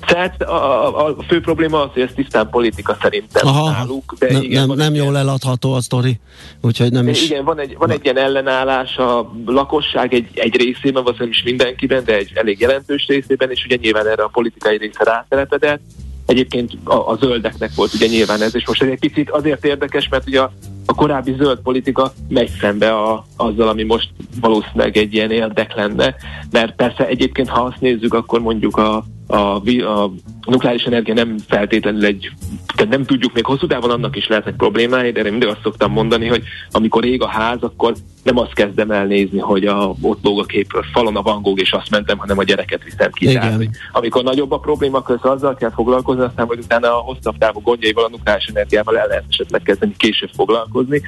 Tehát 0.06 0.42
a, 0.42 1.08
a, 1.08 1.16
fő 1.28 1.42
probléma 1.42 1.82
az, 1.82 1.90
hogy 1.94 2.02
ez 2.02 2.10
tisztán 2.16 2.50
politika 2.50 2.98
szerintem 3.02 3.48
Aha, 3.48 3.70
náluk. 3.70 4.16
De 4.20 4.32
ne, 4.32 4.40
igen, 4.40 4.68
nem, 4.68 4.78
nem 4.78 4.94
jól 4.94 5.18
eladható 5.18 5.74
a 5.74 5.82
sztori, 5.82 6.20
úgyhogy 6.62 6.92
nem 6.92 7.08
is... 7.08 7.30
Igen, 7.30 7.44
van 7.44 7.60
egy, 7.60 7.76
van 7.78 7.92
egy 7.92 8.00
ilyen 8.04 8.18
ellenállás 8.18 8.98
a 8.98 9.32
lakosság 9.46 10.14
egy, 10.14 10.28
egy 10.34 10.56
részében, 10.56 11.04
vagy 11.04 11.16
nem 11.18 11.30
is 11.30 11.44
mindenkiben, 11.44 12.04
de 12.04 12.16
egy 12.16 12.32
elég 12.34 12.60
jelentős 12.60 13.06
részében, 13.08 13.52
és 13.52 13.66
ugye 13.66 13.78
nyilván 13.82 14.08
erre 14.08 14.24
a 14.24 14.30
politikai 14.34 14.78
része 14.78 15.04
rátelepedett. 15.04 15.82
Egyébként 16.26 16.72
a, 16.84 16.94
a 16.94 17.18
zöldeknek 17.20 17.72
volt 17.76 17.94
ugye 17.94 18.08
nyilván 18.08 18.42
ez, 18.42 18.56
és 18.56 18.68
most 18.68 18.82
egy 18.82 19.00
picit 19.00 19.30
azért 19.30 19.66
érdekes, 19.66 20.08
mert 20.10 20.28
ugye 20.28 20.42
a, 20.42 20.52
a 20.86 20.94
korábbi 20.94 21.36
zöld 21.38 21.60
politika 21.60 22.14
megy 22.28 22.52
szembe 22.60 22.94
a, 22.94 23.26
azzal, 23.38 23.68
ami 23.68 23.84
most 23.84 24.10
valószínűleg 24.42 24.98
egy 24.98 25.14
ilyen 25.14 25.32
érdek 25.32 25.76
lenne, 25.76 26.16
mert 26.52 26.76
persze 26.76 27.08
egyébként, 27.08 27.50
ha 27.50 27.62
azt 27.62 27.82
nézzük, 27.82 28.14
akkor 28.14 28.40
mondjuk 28.40 28.78
a, 28.78 29.06
a, 29.28 29.56
a 29.56 30.12
nukleáris 30.46 30.84
energia 30.84 31.14
nem 31.14 31.36
feltétlenül 31.48 32.06
egy, 32.06 32.32
tehát 32.76 32.92
nem 32.92 33.06
tudjuk 33.06 33.34
még 33.34 33.46
hosszú 33.46 33.68
távon 33.68 33.90
annak 33.90 34.16
is 34.16 34.28
lehetnek 34.28 34.56
problémái, 34.56 35.12
de 35.12 35.20
én 35.20 35.32
mindig 35.32 35.50
azt 35.50 35.62
szoktam 35.64 35.92
mondani, 35.92 36.28
hogy 36.28 36.44
amikor 36.72 37.06
ég 37.06 37.22
a 37.22 37.28
ház, 37.28 37.58
akkor 37.62 37.94
nem 38.24 38.38
azt 38.38 38.54
kezdem 38.54 38.92
el 38.92 39.06
nézni, 39.06 39.40
hogy 39.40 39.66
a, 39.66 39.94
ott 40.02 40.24
lóg 40.24 40.40
a 40.40 40.44
képről 40.44 40.84
falon 40.94 41.16
a 41.16 41.22
Van 41.22 41.42
Gogh, 41.42 41.62
és 41.62 41.72
azt 41.72 41.90
mentem, 41.90 42.18
hanem 42.18 42.38
a 42.38 42.44
gyereket 42.44 42.84
viszem 42.84 43.12
ki. 43.12 43.26
Tehát, 43.26 43.64
amikor 43.92 44.24
nagyobb 44.24 44.52
a 44.52 44.60
probléma, 44.60 44.98
akkor 44.98 45.20
azzal 45.22 45.56
kell 45.56 45.72
foglalkozni, 45.72 46.24
aztán 46.24 46.46
hogy 46.46 46.60
utána 46.60 46.88
a 46.88 47.02
hosszabb 47.02 47.38
távú 47.38 47.62
gondjaival, 47.62 48.04
a 48.04 48.10
nukleáris 48.10 48.46
energiával 48.46 48.98
el 48.98 49.08
lehet 49.08 49.24
esetleg 49.30 49.62
kezdeni 49.62 49.94
később 49.98 50.30
foglalkozni. 50.36 51.02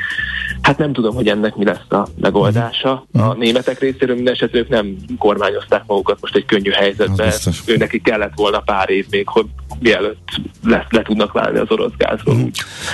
Hát 0.61 0.77
nem 0.77 0.93
tudom, 0.93 1.15
hogy 1.15 1.27
ennek 1.27 1.55
mi 1.55 1.65
lesz 1.65 1.91
a 1.91 2.07
megoldása. 2.19 3.05
A 3.13 3.33
németek 3.33 3.79
részéről 3.79 4.15
minden 4.15 4.33
esetben 4.33 4.61
ők 4.61 4.69
nem 4.69 4.95
kormányozták 5.17 5.83
magukat 5.87 6.17
most 6.21 6.35
egy 6.35 6.45
könnyű 6.45 6.71
helyzetbe. 6.71 7.33
Ő 7.65 7.77
neki 7.77 8.01
kellett 8.07 8.33
volna 8.35 8.59
pár 8.59 8.89
év 8.89 9.05
még, 9.09 9.27
hogy 9.27 9.45
mielőtt 9.79 10.29
le, 10.63 10.87
le 10.89 11.01
tudnak 11.01 11.31
válni 11.31 11.59
az 11.59 11.71
orosz 11.71 11.91
gázról. 11.97 12.35
Mm. 12.35 12.47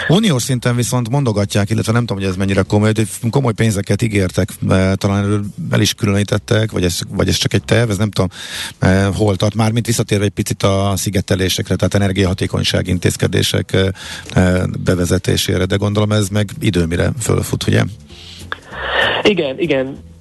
Uniós 0.07 0.43
szinten 0.43 0.75
viszont 0.75 1.09
mondogatják, 1.09 1.69
illetve 1.69 1.91
nem 1.91 2.01
tudom, 2.01 2.17
hogy 2.17 2.31
ez 2.31 2.35
mennyire 2.35 2.61
komoly, 2.61 2.91
hogy 2.95 3.07
komoly 3.29 3.53
pénzeket 3.53 4.01
ígértek, 4.01 4.49
e, 4.69 4.95
talán 4.95 5.53
el 5.71 5.81
is 5.81 5.93
különítettek, 5.93 6.71
vagy 6.71 6.83
ez, 6.83 6.99
vagy 7.09 7.27
ez 7.27 7.35
csak 7.35 7.53
egy 7.53 7.63
terv, 7.63 7.89
ez 7.89 7.97
nem 7.97 8.11
tudom, 8.11 8.29
e, 8.79 9.05
hol 9.05 9.35
tart. 9.35 9.55
Mármint 9.55 9.85
visszatérve 9.85 10.25
egy 10.25 10.31
picit 10.31 10.63
a 10.63 10.93
szigetelésekre, 10.95 11.75
tehát 11.75 11.93
energiahatékonyság 11.93 12.87
intézkedések 12.87 13.73
e, 13.73 14.65
bevezetésére, 14.83 15.65
de 15.65 15.75
gondolom 15.75 16.11
ez 16.11 16.29
meg 16.29 16.49
időmire 16.59 17.11
fölfut, 17.19 17.67
ugye? 17.67 17.83
Igen, 19.23 19.59
igen 19.59 20.11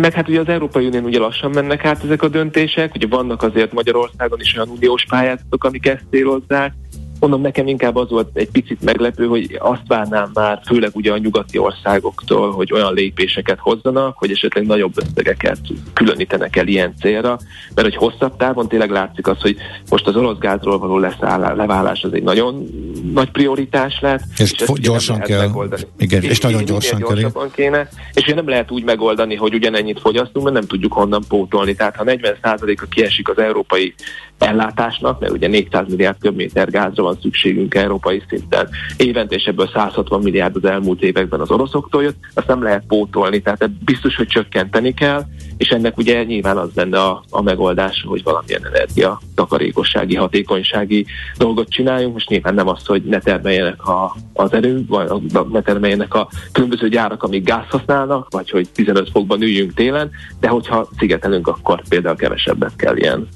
meg 0.00 0.12
hát 0.12 0.28
ugye 0.28 0.40
az 0.40 0.48
Európai 0.48 0.86
Unión 0.86 1.04
ugye 1.04 1.18
lassan 1.18 1.50
mennek 1.50 1.84
át 1.84 2.04
ezek 2.04 2.22
a 2.22 2.28
döntések, 2.28 2.94
ugye 2.94 3.06
vannak 3.06 3.42
azért 3.42 3.72
Magyarországon 3.72 4.40
is 4.40 4.56
olyan 4.56 4.68
uniós 4.68 5.04
pályázatok, 5.08 5.64
amik 5.64 5.86
ezt 5.86 6.04
célozzák, 6.10 6.72
Mondom, 7.20 7.40
nekem 7.40 7.66
inkább 7.66 7.96
az 7.96 8.10
volt 8.10 8.36
egy 8.36 8.50
picit 8.50 8.82
meglepő, 8.82 9.26
hogy 9.26 9.56
azt 9.58 9.82
várnám 9.86 10.30
már, 10.34 10.60
főleg 10.66 10.90
ugye 10.92 11.12
a 11.12 11.18
nyugati 11.18 11.58
országoktól, 11.58 12.52
hogy 12.52 12.72
olyan 12.72 12.94
lépéseket 12.94 13.58
hozzanak, 13.60 14.18
hogy 14.18 14.30
esetleg 14.30 14.66
nagyobb 14.66 14.92
összegeket 14.94 15.58
különítenek 15.92 16.56
el 16.56 16.66
ilyen 16.66 16.94
célra, 17.00 17.38
mert 17.74 17.88
hogy 17.88 17.96
hosszabb 17.96 18.36
távon 18.36 18.68
tényleg 18.68 18.90
látszik 18.90 19.26
az, 19.26 19.40
hogy 19.40 19.56
most 19.90 20.06
az 20.06 20.16
orosz 20.16 20.38
gázról 20.38 20.78
való 20.78 20.98
leszállás, 20.98 21.56
leválás 21.56 22.02
az 22.02 22.12
egy 22.12 22.22
nagyon 22.22 22.66
nagy 23.12 23.30
prioritás 23.30 23.98
lett. 24.00 24.22
És, 24.36 24.52
és 24.52 24.60
ezt 24.60 24.80
gyorsan 24.80 25.20
kell. 25.20 25.46
Megoldani. 25.46 25.82
Igen, 25.98 26.22
és, 26.22 26.30
és 26.30 26.40
nagyon 26.40 26.64
gyorsan 26.64 27.00
kell. 27.00 27.30
Kéne, 27.52 27.88
és 28.14 28.22
ugye 28.22 28.34
nem 28.34 28.48
lehet 28.48 28.70
úgy 28.70 28.84
megoldani, 28.84 29.34
hogy 29.34 29.54
ugyanennyit 29.54 30.00
fogyasztunk, 30.00 30.44
mert 30.44 30.56
nem 30.56 30.66
tudjuk 30.66 30.92
honnan 30.92 31.22
pótolni. 31.28 31.74
Tehát 31.74 31.96
ha 31.96 32.04
40%-a 32.06 32.86
kiesik 32.90 33.28
az 33.28 33.38
európai 33.38 33.94
ellátásnak, 34.38 35.20
mert 35.20 35.32
ugye 35.32 35.48
400 35.48 35.88
milliárd 35.88 36.18
köbméter 36.18 36.70
gázra 36.70 37.05
van 37.06 37.18
szükségünk 37.22 37.74
európai 37.74 38.22
szinten. 38.28 38.68
Évente, 38.96 39.34
és 39.34 39.44
ebből 39.44 39.70
160 39.74 40.22
milliárd 40.22 40.56
az 40.56 40.64
elmúlt 40.64 41.02
években 41.02 41.40
az 41.40 41.50
oroszoktól 41.50 42.02
jött, 42.02 42.16
azt 42.34 42.46
nem 42.46 42.62
lehet 42.62 42.84
pótolni, 42.88 43.42
tehát 43.42 43.70
biztos, 43.70 44.16
hogy 44.16 44.26
csökkenteni 44.26 44.94
kell, 44.94 45.24
és 45.56 45.68
ennek 45.68 45.98
ugye 45.98 46.24
nyilván 46.24 46.56
az 46.56 46.68
lenne 46.74 47.00
a, 47.00 47.22
a 47.30 47.42
megoldás, 47.42 48.04
hogy 48.08 48.22
valamilyen 48.22 48.66
energia 48.66 49.20
takarékossági, 49.34 50.16
hatékonysági 50.16 51.06
dolgot 51.38 51.68
csináljunk. 51.68 52.12
Most 52.12 52.28
nyilván 52.28 52.54
nem 52.54 52.68
az, 52.68 52.86
hogy 52.86 53.02
ne 53.02 53.18
termeljenek 53.18 53.86
a, 53.86 54.16
az 54.32 54.52
erő, 54.52 54.84
vagy 54.88 55.10
ne 55.52 55.62
termeljenek 55.62 56.14
a 56.14 56.28
különböző 56.52 56.88
gyárak, 56.88 57.22
amik 57.22 57.44
gáz 57.44 57.68
használnak, 57.68 58.26
vagy 58.30 58.50
hogy 58.50 58.68
15 58.68 59.10
fokban 59.10 59.42
üljünk 59.42 59.74
télen, 59.74 60.10
de 60.40 60.48
hogyha 60.48 60.88
szigetelünk, 60.98 61.48
akkor 61.48 61.82
például 61.88 62.16
kevesebbet 62.16 62.76
kell 62.76 62.96
ilyen 62.96 63.28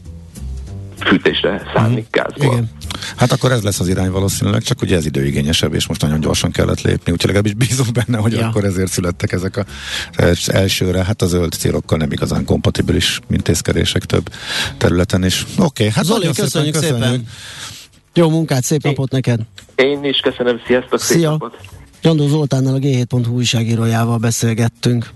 fűtésre 1.04 1.62
szánni 1.74 1.94
uh-huh. 1.94 2.10
gázból. 2.10 2.52
Igen. 2.52 2.70
Hát 3.16 3.32
akkor 3.32 3.52
ez 3.52 3.62
lesz 3.62 3.80
az 3.80 3.88
irány 3.88 4.10
valószínűleg, 4.10 4.62
csak 4.62 4.82
ugye 4.82 4.96
ez 4.96 5.06
időigényesebb, 5.06 5.74
és 5.74 5.86
most 5.86 6.00
nagyon 6.00 6.20
gyorsan 6.20 6.50
kellett 6.50 6.80
lépni, 6.80 7.12
úgyhogy 7.12 7.34
legalábbis 7.34 7.68
bízunk 7.68 7.92
benne, 7.92 8.18
hogy 8.18 8.32
ja. 8.32 8.48
akkor 8.48 8.64
ezért 8.64 8.90
születtek 8.90 9.32
ezek 9.32 9.56
a 9.56 9.64
elsőre, 10.46 11.04
hát 11.04 11.22
a 11.22 11.26
zöld 11.26 11.52
célokkal 11.52 11.98
nem 11.98 12.12
igazán 12.12 12.44
kompatibilis 12.44 13.20
intézkedések 13.30 14.04
több 14.04 14.30
területen 14.78 15.24
is. 15.24 15.42
Oké, 15.42 15.62
okay, 15.62 15.90
hát 15.90 16.04
Zoli, 16.04 16.26
köszönjük, 16.26 16.74
köszönjük 16.74 17.00
szépen. 17.02 17.26
Jó 18.14 18.30
munkát, 18.30 18.62
szép 18.62 18.82
napot 18.82 19.10
neked! 19.10 19.40
Én 19.74 20.04
is 20.04 20.18
köszönöm, 20.18 20.60
sziasztok, 20.66 21.00
szép 21.00 21.16
Szia. 21.16 21.30
napot! 21.30 21.56
Jandó 22.02 22.26
Zoltánnal 22.26 22.74
a 22.74 22.78
G7.hu 22.78 23.32
újságírójával 23.32 24.18
beszélgettünk. 24.18 25.10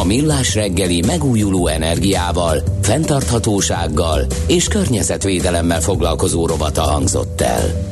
A 0.00 0.04
Millás 0.04 0.54
reggeli 0.54 1.02
megújuló 1.06 1.66
energiával, 1.66 2.62
fenntarthatósággal 2.82 4.26
és 4.46 4.68
környezetvédelemmel 4.68 5.80
foglalkozó 5.80 6.46
rovata 6.46 6.82
hangzott 6.82 7.40
el. 7.40 7.90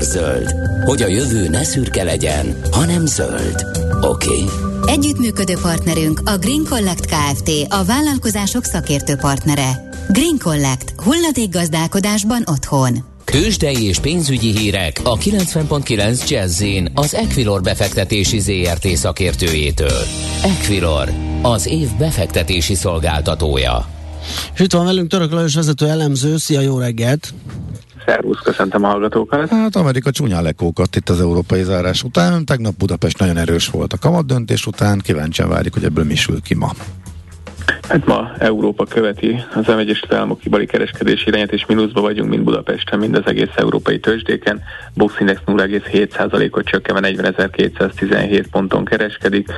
zöld, 0.00 0.54
hogy 0.84 1.02
a 1.02 1.06
jövő 1.06 1.48
ne 1.48 1.64
szürke 1.64 2.02
legyen, 2.02 2.60
hanem 2.70 3.06
zöld. 3.06 3.66
Oké? 4.02 4.28
Okay? 4.28 4.44
Együttműködő 4.86 5.54
partnerünk 5.62 6.20
a 6.24 6.36
Green 6.36 6.64
Collect 6.68 7.06
Kft. 7.06 7.50
a 7.68 7.84
vállalkozások 7.84 8.64
szakértő 8.64 9.16
partnere. 9.16 9.90
Green 10.08 10.38
Collect. 10.38 10.94
gazdálkodásban 11.50 12.42
otthon. 12.46 13.04
Kősdei 13.24 13.84
és 13.84 13.98
pénzügyi 13.98 14.56
hírek 14.58 15.00
a 15.04 15.16
90.9 15.16 16.28
jazz 16.28 16.62
az 16.94 17.14
Equilor 17.14 17.62
befektetési 17.62 18.38
ZRT 18.38 18.86
szakértőjétől. 18.86 20.02
Equilor, 20.42 21.25
az 21.42 21.66
év 21.66 21.88
befektetési 21.98 22.74
szolgáltatója. 22.74 23.86
És 24.54 24.60
itt 24.60 24.72
van 24.72 24.84
velünk 24.84 25.08
Török 25.08 25.32
Lajos 25.32 25.54
vezető 25.54 25.88
elemző. 25.88 26.36
Szia, 26.36 26.60
jó 26.60 26.78
reggelt! 26.78 27.34
Szervusz, 28.06 28.40
köszöntöm 28.42 28.84
a 28.84 28.88
hallgatókat. 28.88 29.48
Hát 29.48 29.76
Amerika 29.76 30.10
csúnyán 30.10 30.42
lekókat 30.42 30.96
itt 30.96 31.08
az 31.08 31.20
európai 31.20 31.62
zárás 31.62 32.02
után. 32.02 32.44
Tegnap 32.44 32.74
Budapest 32.74 33.18
nagyon 33.18 33.36
erős 33.36 33.68
volt 33.68 33.92
a 33.92 33.98
kamat 33.98 34.26
döntés 34.26 34.66
után. 34.66 34.98
Kíváncsian 34.98 35.48
várjuk, 35.48 35.74
hogy 35.74 35.84
ebből 35.84 36.04
mi 36.04 36.14
sül 36.14 36.42
ki 36.42 36.54
ma. 36.54 36.72
Hát 37.88 38.06
ma 38.06 38.32
Európa 38.38 38.84
követi 38.84 39.44
az 39.54 39.68
Egyesült 39.68 40.12
Államok 40.12 40.40
kibali 40.40 40.66
kereskedési 40.66 41.28
irányát, 41.28 41.52
és 41.52 41.66
mínuszba 41.66 42.00
vagyunk 42.00 42.30
mind 42.30 42.44
Budapesten, 42.44 42.98
mind 42.98 43.16
az 43.16 43.26
egész 43.26 43.48
európai 43.54 43.98
tőzsdéken. 43.98 44.62
Box 44.94 45.20
Index 45.20 45.40
0,7%-ot 45.46 46.64
csökkenve 46.64 47.10
40.217 47.10 48.44
ponton 48.50 48.84
kereskedik. 48.84 49.48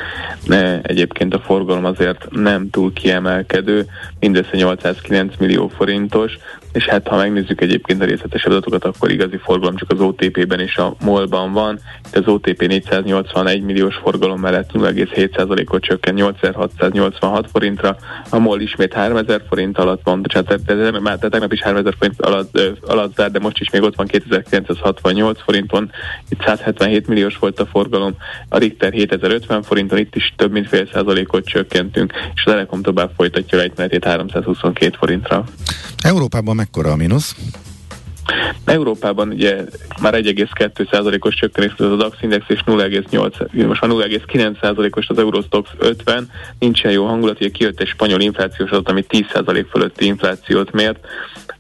Egyébként 0.83 1.35
a 1.35 1.41
forgalom 1.41 1.85
azért 1.85 2.29
nem 2.31 2.71
túl 2.71 2.93
kiemelkedő, 2.93 3.87
mindössze 4.21 4.57
809 4.57 5.35
millió 5.39 5.69
forintos, 5.69 6.39
és 6.73 6.87
hát 6.87 7.09
ha 7.09 7.17
megnézzük 7.17 7.61
egyébként 7.61 8.03
a 8.03 8.05
részletesebb 8.05 8.51
adatokat, 8.51 8.85
akkor 8.85 9.11
igazi 9.11 9.37
forgalom 9.37 9.77
csak 9.77 9.91
az 9.91 10.01
OTP-ben 10.01 10.61
és 10.61 10.77
a 10.77 10.95
MOL-ban 11.01 11.53
van. 11.53 11.81
Itt 12.07 12.17
az 12.17 12.27
OTP 12.27 12.67
481 12.67 13.63
milliós 13.63 13.97
forgalom 13.97 14.41
mellett 14.41 14.71
0,7%-ot 14.73 15.83
csökken 15.83 16.15
8686 16.15 17.51
forintra, 17.51 17.97
a 18.31 18.39
MOL 18.39 18.61
ismét 18.61 18.93
3000 18.93 19.43
forint 19.49 19.79
alatt 19.79 20.01
van, 20.05 20.23
tehát 20.23 21.01
már 21.01 21.19
tegnap 21.19 21.53
is 21.53 21.63
3000 21.63 21.95
forint 21.99 22.21
alatt, 22.21 22.61
alatt 22.87 23.15
zár, 23.17 23.31
de 23.31 23.39
most 23.39 23.59
is 23.59 23.71
még 23.71 23.83
ott 23.83 23.97
van 23.97 24.07
2968 24.07 25.43
forinton, 25.43 25.91
itt 26.29 26.43
177 26.45 27.07
milliós 27.07 27.39
volt 27.39 27.61
a 27.61 27.67
forgalom, 27.67 28.15
a 28.49 28.59
Richter 28.59 28.93
7050 28.93 29.63
forinton, 29.63 29.99
itt 29.99 30.15
is 30.15 30.35
több 30.37 30.53
mint 30.53 30.69
fél 30.69 30.89
százalékot 30.93 31.47
csökkentünk, 31.47 32.13
és 32.35 32.45
a 32.45 32.51
Telekom 32.51 32.83
tovább 32.83 33.11
folytatja 33.17 33.59
lejtmenetét 33.59 34.05
322 34.05 34.97
forintra. 34.99 35.45
Európában 36.03 36.57
mekkora 36.59 36.91
a 36.91 36.97
mínusz? 36.97 37.37
Európában 38.65 39.29
ugye 39.29 39.65
már 40.01 40.15
1,2%-os 40.15 41.35
csökkenés 41.35 41.73
az 41.77 41.91
a 41.91 41.97
DAX 41.97 42.17
index, 42.21 42.45
és 42.49 42.61
0,8, 42.67 43.67
most 43.67 43.81
már 43.81 43.91
0,9%-os 43.91 45.09
az 45.09 45.19
Eurostox 45.19 45.71
50, 45.79 46.31
nincsen 46.59 46.93
jó 46.93 47.07
hangulat, 47.07 47.41
ugye 47.41 47.49
kijött 47.49 47.81
egy 47.81 47.87
spanyol 47.87 48.21
inflációs 48.21 48.71
adat, 48.71 48.89
ami 48.89 49.05
10% 49.09 49.67
fölötti 49.71 50.07
inflációt 50.07 50.73
mért, 50.73 51.07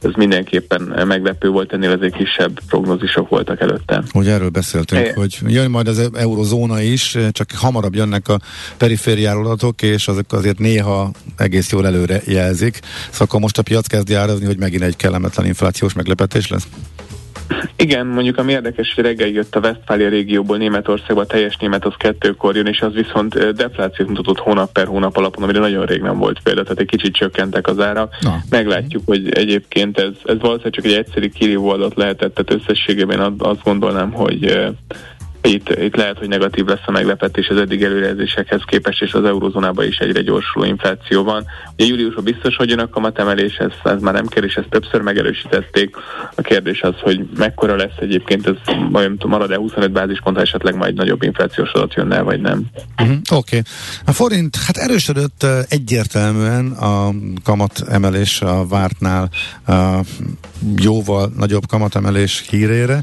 ez 0.02 0.10
mindenképpen 0.16 1.06
meglepő 1.06 1.48
volt, 1.48 1.72
ennél 1.72 1.90
azért 1.90 2.16
kisebb 2.16 2.60
prognózisok 2.68 3.28
voltak 3.28 3.60
előtte. 3.60 4.02
Ugye 4.14 4.32
erről 4.32 4.48
beszéltünk, 4.48 5.06
é. 5.06 5.12
hogy 5.12 5.38
jön 5.46 5.70
majd 5.70 5.88
az 5.88 6.10
eurozóna 6.14 6.80
is, 6.80 7.16
csak 7.30 7.50
hamarabb 7.50 7.94
jönnek 7.94 8.28
a 8.28 8.38
perifériáról 8.76 9.46
adatok, 9.46 9.82
és 9.82 10.08
azok 10.08 10.32
azért 10.32 10.58
néha 10.58 11.10
egész 11.36 11.70
jól 11.70 11.86
előre 11.86 12.20
jelzik. 12.24 12.78
Szóval 13.10 13.26
akkor 13.26 13.40
most 13.40 13.58
a 13.58 13.62
piac 13.62 13.86
kezdi 13.86 14.14
árazni, 14.14 14.46
hogy 14.46 14.58
megint 14.58 14.82
egy 14.82 14.96
kellemetlen 14.96 15.46
inflációs 15.46 15.92
meglepetés 15.92 16.48
lesz? 16.48 16.66
Igen, 17.76 18.06
mondjuk 18.06 18.38
ami 18.38 18.52
érdekes, 18.52 18.94
hogy 18.94 19.04
reggel 19.04 19.28
jött 19.28 19.54
a 19.54 19.60
Westfália 19.60 20.08
régióból 20.08 20.56
Németországba, 20.56 21.26
teljes 21.26 21.56
német 21.56 21.84
az 21.84 21.94
kettőkor 21.96 22.56
jön, 22.56 22.66
és 22.66 22.80
az 22.80 22.92
viszont 22.92 23.52
deflációt 23.52 24.08
mutatott 24.08 24.38
hónap 24.38 24.72
per 24.72 24.86
hónap 24.86 25.16
alapon, 25.16 25.42
amire 25.42 25.58
nagyon 25.58 25.86
rég 25.86 26.00
nem 26.00 26.18
volt 26.18 26.40
példa, 26.42 26.62
tehát 26.62 26.78
egy 26.78 26.86
kicsit 26.86 27.14
csökkentek 27.14 27.66
az 27.66 27.80
árak. 27.80 28.14
Na. 28.20 28.38
Meglátjuk, 28.50 29.02
hogy 29.06 29.32
egyébként 29.32 29.98
ez, 29.98 30.12
ez 30.24 30.40
valószínűleg 30.40 30.72
csak 30.72 30.84
egy 30.84 30.92
egyszerű 30.92 31.28
kirívó 31.28 31.68
adat 31.68 31.94
lehetett, 31.94 32.34
tehát 32.34 32.62
összességében 32.62 33.34
azt 33.38 33.62
gondolnám, 33.64 34.12
hogy 34.12 34.68
itt, 35.48 35.68
itt 35.68 35.96
lehet, 35.96 36.18
hogy 36.18 36.28
negatív 36.28 36.64
lesz 36.64 36.86
a 36.86 36.90
meglepetés 36.90 37.48
az 37.48 37.56
eddig 37.56 37.82
előrejelzésekhez 37.82 38.62
képest, 38.66 39.02
és 39.02 39.12
az 39.12 39.24
eurozónában 39.24 39.86
is 39.86 39.96
egyre 39.98 40.22
gyorsuló 40.22 40.64
infláció 40.64 41.24
van. 41.24 41.44
Ugye 41.76 41.86
júliusban 41.86 42.24
biztos, 42.24 42.56
hogy 42.56 42.68
jön 42.68 42.78
a 42.78 42.88
kamatemelés, 42.88 43.56
ez, 43.56 43.72
ez 43.84 44.00
már 44.00 44.14
nem 44.14 44.26
kérdés, 44.26 44.54
ezt 44.54 44.68
többször 44.68 45.00
megerősítették. 45.00 45.96
A 46.34 46.40
kérdés 46.40 46.82
az, 46.82 46.94
hogy 47.00 47.28
mekkora 47.36 47.76
lesz 47.76 47.96
egyébként, 48.00 48.46
ez 48.46 48.74
majd 48.90 49.24
marad-e 49.24 49.56
25 49.56 49.92
bázispont, 49.92 50.38
esetleg 50.38 50.74
majd 50.74 50.94
nagyobb 50.94 51.22
inflációs 51.22 51.70
adat 51.72 51.94
jönne, 51.94 52.20
vagy 52.20 52.40
nem. 52.40 52.62
Uh-huh, 52.98 53.16
Oké. 53.16 53.36
Okay. 53.36 53.60
A 54.04 54.12
forint, 54.12 54.56
hát 54.56 54.76
erősödött 54.76 55.46
egyértelműen 55.68 56.70
a 56.70 57.10
kamatemelés 57.44 58.40
a 58.40 58.66
vártnál 58.66 59.30
a 59.66 60.00
jóval 60.76 61.32
nagyobb 61.36 61.66
kamatemelés 61.66 62.44
hírére. 62.50 63.02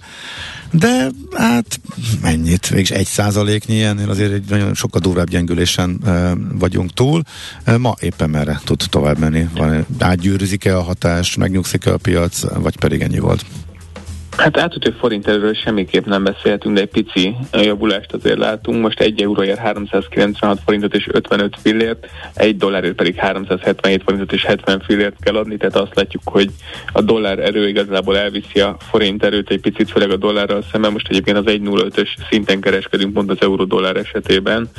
De 0.72 1.10
hát 1.32 1.80
mennyit, 2.22 2.68
végig 2.68 2.92
egy 2.92 3.06
százaléknyi 3.06 3.84
ennél 3.84 4.10
azért 4.10 4.32
egy 4.32 4.50
nagyon 4.50 4.74
sokkal 4.74 5.02
durvább 5.02 5.30
gyengülésen 5.30 6.00
e, 6.06 6.34
vagyunk 6.54 6.94
túl. 6.94 7.22
E, 7.64 7.78
ma 7.78 7.96
éppen 8.00 8.30
merre 8.30 8.62
tud 8.64 8.84
tovább 8.90 9.18
menni? 9.18 9.48
Van, 9.56 9.86
átgyűrűzik-e 10.00 10.78
a 10.78 10.82
hatás, 10.82 11.36
megnyugszik-e 11.36 11.94
a 11.94 11.98
piac, 11.98 12.42
vagy 12.54 12.78
pedig 12.78 13.02
ennyi 13.02 13.20
volt? 13.20 13.46
Hát 14.38 14.58
átütő 14.58 14.96
forint 15.00 15.27
erről 15.27 15.54
semmiképp 15.54 16.06
nem 16.06 16.24
beszélhetünk, 16.24 16.75
de 16.75 16.82
egy 16.82 16.89
pici 16.89 17.36
javulást 17.51 18.13
azért 18.13 18.38
látunk. 18.38 18.82
Most 18.82 19.00
egy 19.00 19.22
euróért 19.22 19.58
396 19.58 20.60
forintot 20.65 20.96
és 20.96 21.08
55 21.12 21.56
fillért, 21.62 22.08
egy 22.34 22.58
dollárért 22.58 22.96
pedig 22.96 23.15
377 23.15 24.01
forintot 24.04 24.34
és 24.34 24.46
70 24.46 24.82
fillért 24.86 25.15
kell 25.20 25.36
adni, 25.36 25.58
tehát 25.58 25.75
azt 25.75 25.96
látjuk, 25.96 26.22
hogy 26.25 26.50
a 26.94 27.01
dollár 27.01 27.39
erő 27.39 27.68
igazából 27.68 28.18
elviszi 28.18 28.60
a 28.60 28.77
forint 28.80 29.24
erőt 29.24 29.50
egy 29.50 29.60
picit, 29.60 29.92
főleg 29.92 30.12
a 30.12 30.18
dollárral 30.18 30.63
szemben. 30.72 30.92
Most 30.92 31.08
egyébként 31.10 31.38
az 31.38 31.46
1.05-ös 31.48 32.10
szinten 32.30 32.60
kereskedünk 32.60 33.13
pont 33.13 33.32
az 33.32 33.42
euró-dollár 33.42 33.96
esetében. 33.96 34.70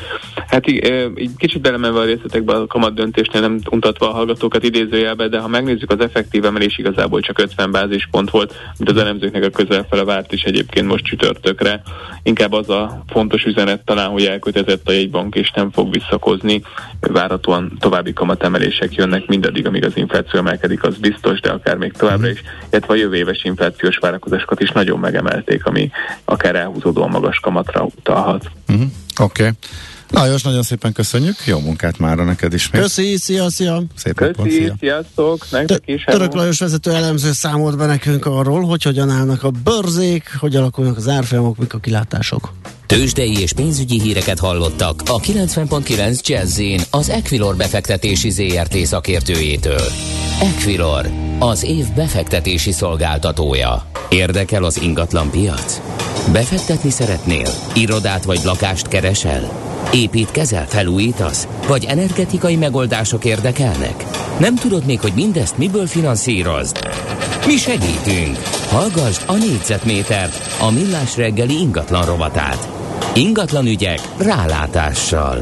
Hát 0.46 0.70
így, 0.70 0.92
így 1.16 1.30
kicsit 1.36 1.60
belemenve 1.60 2.00
a 2.00 2.04
részletekbe 2.04 2.54
a 2.54 2.66
kamat 2.66 2.94
döntésnél 2.94 3.40
nem 3.40 3.58
untatva 3.70 4.10
a 4.10 4.14
hallgatókat 4.14 4.64
idézőjelbe, 4.64 5.28
de 5.28 5.38
ha 5.38 5.48
megnézzük 5.48 5.90
az 5.90 6.00
effektív 6.00 6.44
emelés 6.44 6.78
igazából 6.78 7.20
csak 7.20 7.38
50 7.38 7.70
bázispont 7.70 8.30
volt, 8.30 8.54
mint 8.78 8.90
az 8.90 8.96
elemzőknek 8.96 9.44
a 9.46 9.50
közelfele 9.50 10.04
várt 10.04 10.32
is 10.32 10.42
egyébként 10.42 10.86
most 10.86 11.04
csütörtökre. 11.04 11.82
Inkább 12.22 12.52
az 12.52 12.68
a 12.70 13.02
fontos 13.08 13.44
üzenet 13.44 13.84
talán, 13.84 14.10
hogy 14.10 14.24
elkötelezett 14.24 14.88
a 14.88 14.92
jegybank 14.92 15.34
és 15.34 15.50
nem 15.54 15.70
fog 15.70 15.92
visszakozni. 15.92 16.62
Várhatóan 17.00 17.76
további 17.80 18.12
kamatemelések 18.12 18.94
jönnek 18.94 19.26
mindaddig, 19.26 19.66
amíg 19.66 19.84
az 19.84 19.96
infláció 19.96 20.38
emelkedik, 20.38 20.82
az 20.82 20.96
biztos, 20.96 21.40
de 21.40 21.50
akár 21.50 21.76
még 21.76 21.92
továbbra 21.92 22.28
is, 22.28 22.42
illetve 22.70 22.92
a 22.92 22.96
jövő 22.96 23.16
éves 23.16 23.44
inflációs 23.44 23.96
várakozásokat 23.96 24.60
is 24.60 24.70
nagyon 24.70 24.98
megemelték, 24.98 25.66
ami 25.66 25.90
akár 26.24 26.54
elhúzódóan 26.54 27.10
magas 27.10 27.40
kamatra 27.40 27.82
utalhat. 27.82 28.50
Uh-huh. 28.68 28.86
Oké. 29.20 29.42
Okay. 29.42 29.52
Lajos, 30.10 30.42
nagyon 30.42 30.62
szépen 30.62 30.92
köszönjük, 30.92 31.36
jó 31.44 31.58
munkát 31.58 31.98
már 31.98 32.16
neked 32.16 32.52
is. 32.52 32.68
Köszi, 32.68 33.16
szia, 33.16 33.50
szia. 33.50 33.82
Szép 33.94 34.14
Köszi, 34.14 34.30
napot, 34.36 34.50
szia. 34.50 34.74
sziasztok, 34.80 35.46
nektek 35.50 35.82
is. 35.84 36.04
Török 36.04 36.34
Lajos 36.34 36.58
vezető 36.58 36.90
elemző 36.90 37.32
számolt 37.32 37.76
be 37.76 37.86
nekünk 37.86 38.26
arról, 38.26 38.62
hogy 38.62 38.82
hogyan 38.82 39.10
állnak 39.10 39.42
a 39.42 39.50
bőrzék, 39.50 40.36
hogy 40.38 40.56
alakulnak 40.56 40.96
az 40.96 41.08
árfolyamok, 41.08 41.56
mik 41.56 41.74
a 41.74 41.78
kilátások. 41.78 42.52
Tőzsdei 42.86 43.40
és 43.40 43.52
pénzügyi 43.52 44.00
híreket 44.00 44.38
hallottak 44.38 45.02
a 45.06 45.20
90.9 45.20 46.20
jazz 46.20 46.60
az 46.90 47.08
Equilor 47.08 47.56
befektetési 47.56 48.30
ZRT 48.30 48.76
szakértőjétől. 48.76 49.82
Equilor, 50.40 51.10
az 51.38 51.64
év 51.64 51.84
befektetési 51.94 52.72
szolgáltatója. 52.72 53.86
Érdekel 54.08 54.64
az 54.64 54.82
ingatlan 54.82 55.30
piac? 55.30 55.80
Befektetni 56.32 56.90
szeretnél? 56.90 57.50
Irodát 57.74 58.24
vagy 58.24 58.40
lakást 58.44 58.88
keresel? 58.88 59.65
Építkezel, 59.92 60.66
felújítasz? 60.66 61.48
Vagy 61.66 61.84
energetikai 61.84 62.56
megoldások 62.56 63.24
érdekelnek? 63.24 64.04
Nem 64.38 64.54
tudod 64.54 64.84
még, 64.86 65.00
hogy 65.00 65.12
mindezt 65.14 65.58
miből 65.58 65.86
finanszírozd? 65.86 66.78
Mi 67.46 67.56
segítünk! 67.56 68.36
Hallgassd 68.68 69.22
a 69.26 69.34
négyzetmétert, 69.34 70.56
a 70.60 70.70
millás 70.70 71.16
reggeli 71.16 71.58
ingatlan 71.60 72.04
rovatát. 72.04 72.68
Ingatlan 73.14 73.66
ügyek 73.66 74.00
rálátással. 74.18 75.38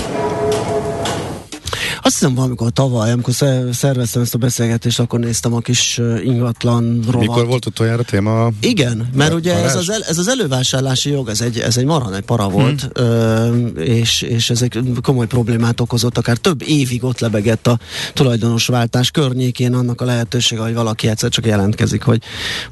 Azt 2.05 2.19
hiszem 2.19 2.35
valamikor 2.35 2.71
tavaly, 2.71 3.13
amikor 3.13 3.35
szerveztem 3.73 4.23
ezt 4.23 4.35
a 4.35 4.39
beszélgetést, 4.39 5.01
akkor 5.01 5.19
néztem 5.19 5.55
a 5.55 5.59
kis 5.59 6.01
ingatlan 6.25 7.01
rovat. 7.07 7.21
Mikor 7.21 7.47
volt 7.47 7.67
utoljára 7.67 8.03
téma? 8.03 8.49
Igen, 8.61 9.09
mert 9.15 9.33
a 9.33 9.35
ugye 9.35 9.55
ez 9.55 9.77
az, 9.77 9.91
el, 9.91 10.03
ez 10.03 10.19
az 10.19 10.29
elővásárlási 10.29 11.11
jog, 11.11 11.29
ez 11.29 11.41
egy, 11.41 11.59
ez 11.59 11.77
egy 11.77 11.85
maran, 11.85 12.15
egy 12.15 12.23
para 12.23 12.49
volt, 12.49 12.91
hmm. 12.95 13.77
és, 13.77 14.23
és 14.23 14.51
ez 14.51 14.63
egy 14.63 14.79
komoly 15.03 15.27
problémát 15.27 15.81
okozott, 15.81 16.19
akár 16.19 16.37
több 16.37 16.63
évig 16.67 17.05
ott 17.05 17.21
lebegett 17.21 17.67
a 17.67 17.79
tulajdonosváltás 18.13 19.11
környékén 19.11 19.75
annak 19.75 20.01
a 20.01 20.05
lehetősége, 20.05 20.63
hogy 20.63 20.75
valaki 20.75 21.09
egyszer 21.09 21.31
csak 21.31 21.47
jelentkezik, 21.47 22.03
hogy, 22.03 22.23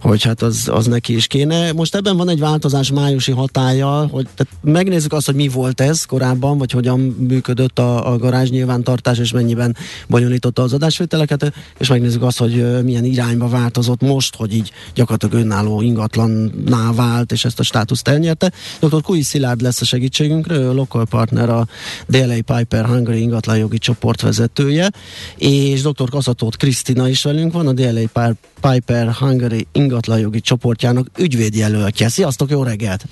hogy 0.01 0.23
hát 0.23 0.43
az, 0.43 0.69
az 0.73 0.87
neki 0.87 1.15
is 1.15 1.27
kéne. 1.27 1.73
Most 1.73 1.95
ebben 1.95 2.17
van 2.17 2.29
egy 2.29 2.39
változás 2.39 2.91
májusi 2.91 3.33
hatája, 3.33 4.09
hogy 4.11 4.27
tehát 4.35 4.53
megnézzük 4.63 5.13
azt, 5.13 5.27
hogy 5.27 5.35
mi 5.35 5.49
volt 5.49 5.81
ez 5.81 6.05
korábban, 6.05 6.59
vagy 6.59 6.71
hogyan 6.71 7.01
működött 7.01 7.79
a, 7.79 8.13
a 8.13 8.19
garázs 8.19 8.51
nyilvántartás, 8.51 9.21
és 9.23 9.33
mennyiben 9.33 9.77
bonyolította 10.09 10.63
az 10.63 10.73
adásvételeket, 10.73 11.53
és 11.79 11.89
megnézzük 11.89 12.23
azt, 12.23 12.39
hogy 12.39 12.83
milyen 12.85 13.05
irányba 13.05 13.49
változott 13.49 14.01
most, 14.01 14.37
hogy 14.37 14.55
így 14.55 14.73
gyakorlatilag 14.95 15.45
önálló 15.45 15.81
ingatlanná 15.81 16.93
vált, 16.93 17.33
és 17.33 17.45
ezt 17.45 17.59
a 17.59 17.63
státuszt 17.63 18.09
elnyerte. 18.09 18.53
Dr. 18.81 19.03
Kui 19.03 19.23
Szilárd 19.23 19.61
lesz 19.61 19.81
a 19.81 19.85
segítségünkre, 19.85 20.55
ő 20.55 20.69
a 20.69 20.73
local 20.73 21.05
partner, 21.05 21.49
a 21.49 21.67
DLA 22.07 22.57
Piper 22.57 22.85
Hungary 22.85 23.21
ingatlanjogi 23.21 23.79
csoport 23.79 24.21
vezetője, 24.21 24.91
és 25.37 25.83
dr. 25.83 26.11
Kaszatót 26.11 26.57
Krisztina 26.57 27.09
is 27.09 27.23
velünk 27.23 27.53
van, 27.53 27.67
a 27.67 27.73
DLA 27.73 28.35
Piper 28.61 29.13
Hungary 29.13 29.67
ingatlanjogi 29.73 30.41
csoportjának 30.41 31.07
ügyvédjelöltje. 31.19 32.09
Sziasztok, 32.09 32.51
jó 32.51 32.63
reggelt! 32.63 33.05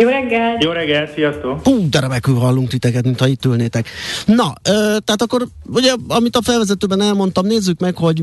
Jó 0.00 0.08
reggel! 0.08 0.56
Jó 0.60 0.70
reggel, 0.70 1.08
sziasztok! 1.14 1.64
Hú, 1.64 1.88
de 1.88 2.00
remekül 2.00 2.34
hallunk 2.34 2.68
titeket, 2.68 3.04
mintha 3.04 3.26
itt 3.26 3.44
ülnétek. 3.44 3.88
Na, 4.26 4.54
ö, 4.62 4.70
tehát 5.04 5.22
akkor, 5.22 5.46
ugye, 5.66 5.94
amit 6.08 6.36
a 6.36 6.42
felvezetőben 6.42 7.00
elmondtam, 7.00 7.46
nézzük 7.46 7.80
meg, 7.80 7.96
hogy 7.96 8.22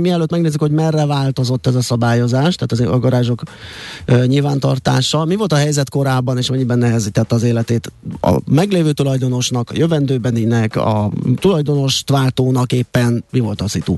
mielőtt 0.00 0.30
megnézzük, 0.30 0.60
hogy 0.60 0.70
merre 0.70 1.06
változott 1.06 1.66
ez 1.66 1.74
a 1.74 1.80
szabályozás, 1.80 2.54
tehát 2.54 2.72
az, 2.72 2.80
a 2.80 2.98
garázsok 2.98 3.42
ö, 4.04 4.24
nyilvántartása. 4.26 5.24
Mi 5.24 5.36
volt 5.36 5.52
a 5.52 5.56
helyzet 5.56 5.90
korábban, 5.90 6.38
és 6.38 6.50
mennyiben 6.50 6.78
nehezített 6.78 7.32
az 7.32 7.42
életét 7.42 7.92
a 8.20 8.38
meglévő 8.50 8.92
tulajdonosnak, 8.92 9.70
a 9.70 9.76
jövendőbeninek, 9.76 10.76
a 10.76 11.10
tulajdonos 11.34 12.02
váltónak 12.06 12.72
éppen, 12.72 13.24
mi 13.30 13.40
volt 13.40 13.60
a 13.60 13.68
szitu? 13.68 13.96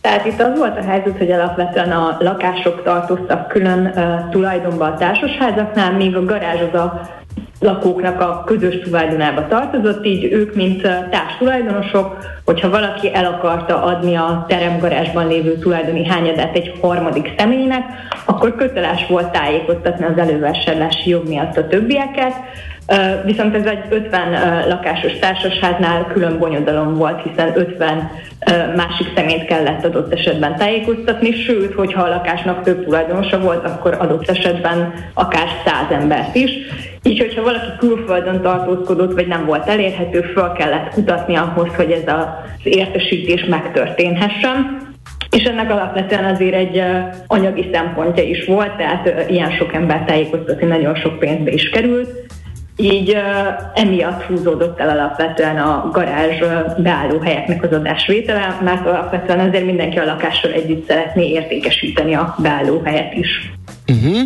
Tehát 0.00 0.24
itt 0.24 0.40
az 0.40 0.58
volt 0.58 0.78
a 0.78 0.82
helyzet, 0.82 1.18
hogy 1.18 1.30
alapvetően 1.30 1.92
a 1.92 2.16
lakások 2.20 2.82
tartoztak 2.82 3.48
külön 3.48 3.86
uh, 3.86 4.28
tulajdonban 4.30 4.92
a 4.92 4.96
társasházaknál, 4.96 5.92
míg 5.92 6.16
a 6.16 6.24
garázs 6.24 6.60
az 6.72 6.80
a 6.80 7.00
lakóknak 7.60 8.20
a 8.20 8.42
közös 8.46 8.78
tulajdonába 8.78 9.46
tartozott, 9.46 10.06
így 10.06 10.32
ők, 10.32 10.54
mint 10.54 10.82
társtulajdonosok, 11.10 12.16
hogyha 12.44 12.70
valaki 12.70 13.14
el 13.14 13.24
akarta 13.24 13.82
adni 13.82 14.14
a 14.14 14.44
teremgarázsban 14.48 15.26
lévő 15.26 15.58
tulajdoni 15.58 16.06
hányadát 16.06 16.56
egy 16.56 16.72
harmadik 16.80 17.34
személynek, 17.38 17.82
akkor 18.24 18.56
köteles 18.56 19.06
volt 19.06 19.32
tájékoztatni 19.32 20.04
az 20.04 20.18
elővásárlási 20.18 21.10
jog 21.10 21.28
miatt 21.28 21.56
a 21.56 21.66
többieket, 21.66 22.34
Viszont 23.24 23.54
ez 23.54 23.64
egy 23.64 23.84
50 23.88 24.68
lakásos 24.68 25.18
társasháznál 25.18 26.06
külön 26.12 26.38
bonyodalom 26.38 26.94
volt, 26.94 27.22
hiszen 27.22 27.52
50 27.54 28.10
másik 28.76 29.06
szemét 29.14 29.44
kellett 29.44 29.84
adott 29.84 30.12
esetben 30.12 30.56
tájékoztatni, 30.56 31.32
sőt, 31.32 31.74
hogyha 31.74 32.02
a 32.02 32.08
lakásnak 32.08 32.62
több 32.62 32.84
tulajdonosa 32.84 33.40
volt, 33.40 33.64
akkor 33.64 33.96
adott 33.98 34.28
esetben 34.28 34.92
akár 35.14 35.46
száz 35.64 35.90
embert 35.90 36.34
is. 36.34 36.50
Így, 37.02 37.18
hogyha 37.18 37.42
valaki 37.42 37.68
külföldön 37.78 38.40
tartózkodott, 38.40 39.14
vagy 39.14 39.26
nem 39.26 39.44
volt 39.44 39.68
elérhető, 39.68 40.20
föl 40.20 40.52
kellett 40.52 40.92
kutatni 40.92 41.36
ahhoz, 41.36 41.68
hogy 41.76 41.90
ez 41.90 42.14
az 42.14 42.26
értesítés 42.62 43.44
megtörténhessen. 43.44 44.88
És 45.30 45.42
ennek 45.42 45.70
alapvetően 45.70 46.24
azért 46.24 46.54
egy 46.54 46.82
anyagi 47.26 47.70
szempontja 47.72 48.22
is 48.22 48.44
volt, 48.44 48.76
tehát 48.76 49.30
ilyen 49.30 49.50
sok 49.50 49.74
ember 49.74 50.04
tájékoztatni 50.04 50.66
nagyon 50.66 50.94
sok 50.94 51.18
pénzbe 51.18 51.50
is 51.50 51.68
került. 51.68 52.28
Így 52.80 53.10
uh, 53.10 53.20
emiatt 53.74 54.22
húzódott 54.22 54.78
el 54.80 54.88
alapvetően 54.88 55.58
a 55.58 55.88
garázs 55.92 56.38
beálló 56.78 57.18
helyeknek 57.18 57.62
az 57.62 57.72
adásvétele, 57.72 58.58
mert 58.64 58.86
alapvetően 58.86 59.48
azért 59.48 59.64
mindenki 59.64 59.98
a 59.98 60.04
lakással 60.04 60.52
együtt 60.52 60.86
szeretné 60.86 61.30
értékesíteni 61.30 62.14
a 62.14 62.34
beálló 62.38 62.82
helyet 62.84 63.14
is. 63.14 63.50
Uh-huh. 63.88 64.20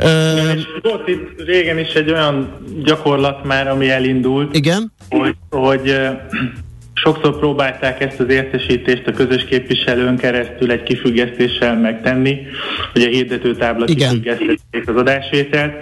Uh, 0.00 0.54
és 0.56 0.62
volt 0.82 1.08
itt 1.08 1.44
régen 1.46 1.78
is 1.78 1.92
egy 1.92 2.10
olyan 2.10 2.58
gyakorlat 2.84 3.44
már, 3.44 3.68
ami 3.68 3.90
elindult, 3.90 4.56
igen? 4.56 4.92
hogy, 5.10 5.34
hogy 5.50 5.94
Sokszor 7.02 7.38
próbálták 7.38 8.00
ezt 8.00 8.20
az 8.20 8.28
értesítést 8.28 9.06
a 9.06 9.12
közös 9.12 9.44
képviselőn 9.44 10.16
keresztül 10.16 10.70
egy 10.70 10.82
kifüggesztéssel 10.82 11.78
megtenni, 11.78 12.38
hogy 12.92 13.02
a 13.02 13.08
hirdetőtábla 13.08 13.84
kifüggesztették 13.84 14.88
az 14.88 14.96
adásvételt, 14.96 15.72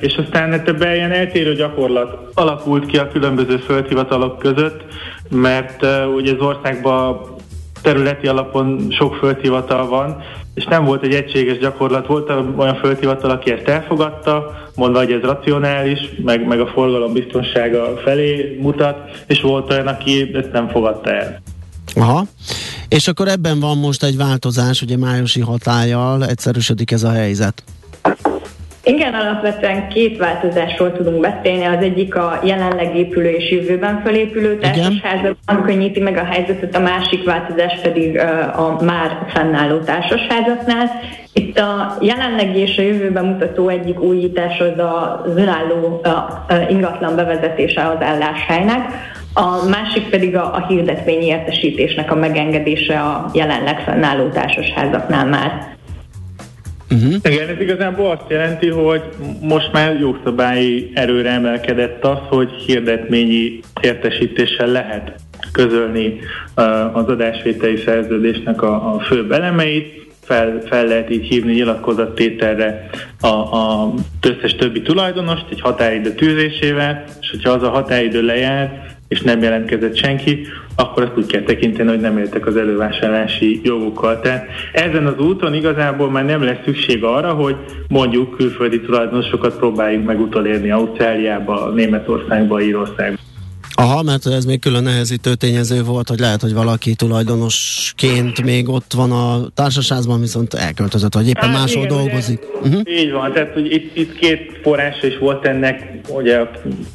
és 0.00 0.14
aztán 0.14 0.52
ebben 0.52 0.94
ilyen 0.94 1.12
eltérő 1.12 1.54
gyakorlat 1.54 2.30
alakult 2.34 2.86
ki 2.86 2.98
a 2.98 3.08
különböző 3.08 3.56
földhivatalok 3.56 4.38
között, 4.38 4.84
mert 5.30 5.82
e, 5.82 6.06
ugye 6.06 6.32
az 6.32 6.40
országban 6.40 7.20
területi 7.82 8.26
alapon 8.26 8.86
sok 8.90 9.14
földhivatal 9.14 9.88
van, 9.88 10.22
és 10.54 10.64
nem 10.64 10.84
volt 10.84 11.02
egy 11.02 11.14
egységes 11.14 11.58
gyakorlat. 11.58 12.06
Volt 12.06 12.30
olyan 12.56 12.76
földhivatal, 12.76 13.30
aki 13.30 13.50
ezt 13.50 13.68
elfogadta, 13.68 14.52
mondva, 14.74 14.98
hogy 14.98 15.12
ez 15.12 15.20
racionális, 15.20 15.98
meg, 16.24 16.46
meg 16.46 16.60
a 16.60 16.66
forgalom 16.66 17.12
biztonsága 17.12 18.00
felé 18.04 18.58
mutat, 18.60 18.96
és 19.26 19.40
volt 19.40 19.70
olyan, 19.70 19.86
aki 19.86 20.30
ezt 20.34 20.52
nem 20.52 20.68
fogadta 20.68 21.10
el. 21.10 21.42
Aha. 21.94 22.24
És 22.88 23.08
akkor 23.08 23.28
ebben 23.28 23.60
van 23.60 23.78
most 23.78 24.02
egy 24.02 24.16
változás, 24.16 24.82
ugye 24.82 24.96
májusi 24.96 25.40
hatállyal 25.40 26.26
egyszerűsödik 26.26 26.90
ez 26.90 27.02
a 27.02 27.10
helyzet. 27.10 27.62
Igen, 28.84 29.14
alapvetően 29.14 29.88
két 29.88 30.18
változásról 30.18 30.92
tudunk 30.92 31.20
beszélni. 31.20 31.64
Az 31.64 31.82
egyik 31.82 32.14
a 32.14 32.40
jelenleg 32.44 32.96
épülő 32.96 33.28
és 33.28 33.50
jövőben 33.50 34.00
felépülő 34.04 34.58
társasházakban 34.58 35.62
könnyíti 35.64 36.00
meg 36.00 36.16
a 36.16 36.24
helyzetet, 36.24 36.76
a 36.76 36.80
másik 36.80 37.24
változás 37.24 37.78
pedig 37.82 38.18
a 38.56 38.78
már 38.84 39.26
fennálló 39.28 39.78
társasházaknál. 39.78 40.90
Itt 41.32 41.58
a 41.58 41.96
jelenlegi 42.00 42.58
és 42.58 42.78
a 42.78 42.82
jövőben 42.82 43.24
mutató 43.24 43.68
egyik 43.68 44.00
újítás 44.00 44.58
az 44.58 44.78
az 44.78 45.36
önálló 45.36 46.00
ingatlan 46.68 47.16
bevezetése 47.16 47.88
az 47.88 48.02
álláshelynek, 48.02 48.80
a 49.34 49.68
másik 49.68 50.08
pedig 50.08 50.36
a, 50.36 50.54
a 50.54 50.66
hirdetvényi 50.66 51.24
értesítésnek 51.24 52.10
a 52.10 52.14
megengedése 52.14 53.00
a 53.00 53.30
jelenleg 53.32 53.80
fennálló 53.80 54.28
társasházaknál 54.28 55.26
már. 55.26 55.76
Uh-huh. 56.92 57.14
Igen, 57.22 57.48
ez 57.48 57.60
igazából 57.60 58.10
azt 58.10 58.30
jelenti, 58.30 58.68
hogy 58.68 59.02
most 59.40 59.72
már 59.72 60.00
jogszabályi 60.00 60.90
erőre 60.94 61.30
emelkedett 61.30 62.04
az, 62.04 62.18
hogy 62.28 62.50
hirdetményi 62.50 63.60
értesítéssel 63.80 64.66
lehet 64.66 65.14
közölni 65.52 66.18
uh, 66.56 66.96
az 66.96 67.06
adásvételi 67.08 67.76
szerződésnek 67.76 68.62
a, 68.62 68.94
a 68.94 69.00
főbb 69.00 69.32
elemeit, 69.32 70.02
fel, 70.22 70.62
fel 70.66 70.86
lehet 70.86 71.10
így 71.10 71.26
hívni 71.26 71.52
nyilatkozattételre 71.52 72.90
a, 73.20 73.26
a 73.26 73.94
összes 74.20 74.54
többi 74.54 74.82
tulajdonost 74.82 75.46
egy 75.50 75.60
határidő 75.60 76.14
tűzésével, 76.14 77.04
és 77.20 77.30
hogyha 77.30 77.50
az 77.50 77.62
a 77.62 77.70
határidő 77.70 78.22
lejár, 78.22 78.91
és 79.12 79.20
nem 79.20 79.42
jelentkezett 79.42 79.96
senki, 79.96 80.46
akkor 80.76 81.02
azt 81.02 81.16
úgy 81.16 81.26
kell 81.26 81.42
tekinteni, 81.42 81.88
hogy 81.88 82.00
nem 82.00 82.18
éltek 82.18 82.46
az 82.46 82.56
elővásárlási 82.56 83.60
jogukkal. 83.64 84.20
Tehát 84.20 84.46
ezen 84.72 85.06
az 85.06 85.18
úton 85.18 85.54
igazából 85.54 86.10
már 86.10 86.24
nem 86.24 86.42
lesz 86.42 86.64
szükség 86.64 87.04
arra, 87.04 87.32
hogy 87.32 87.56
mondjuk 87.88 88.36
külföldi 88.36 88.80
tulajdonosokat 88.80 89.56
próbáljuk 89.56 90.04
meg 90.04 90.20
utolérni 90.20 90.70
Ausztráliába, 90.70 91.70
Németországba, 91.70 92.60
Írországba. 92.60 93.18
Aha, 93.74 94.02
mert 94.02 94.26
ez 94.26 94.44
még 94.44 94.60
külön 94.60 94.82
nehezítő 94.82 95.34
tényező 95.34 95.82
volt, 95.82 96.08
hogy 96.08 96.18
lehet, 96.18 96.40
hogy 96.40 96.54
valaki 96.54 96.94
tulajdonosként 96.94 98.42
még 98.42 98.68
ott 98.68 98.92
van 98.92 99.12
a 99.12 99.48
társaságban, 99.54 100.20
viszont 100.20 100.54
elköltözött, 100.54 101.14
vagy 101.14 101.28
éppen 101.28 101.48
hát, 101.48 101.58
máshol 101.58 101.84
igen, 101.84 101.96
dolgozik. 101.96 102.40
Ugye, 102.62 102.76
uh-huh. 102.76 103.00
Így 103.00 103.12
van, 103.12 103.32
tehát 103.32 103.52
hogy 103.52 103.72
itt, 103.72 103.96
itt 103.96 104.14
két 104.14 104.60
forrása 104.62 105.06
is 105.06 105.18
volt 105.18 105.46
ennek, 105.46 105.92
ugye 106.08 106.46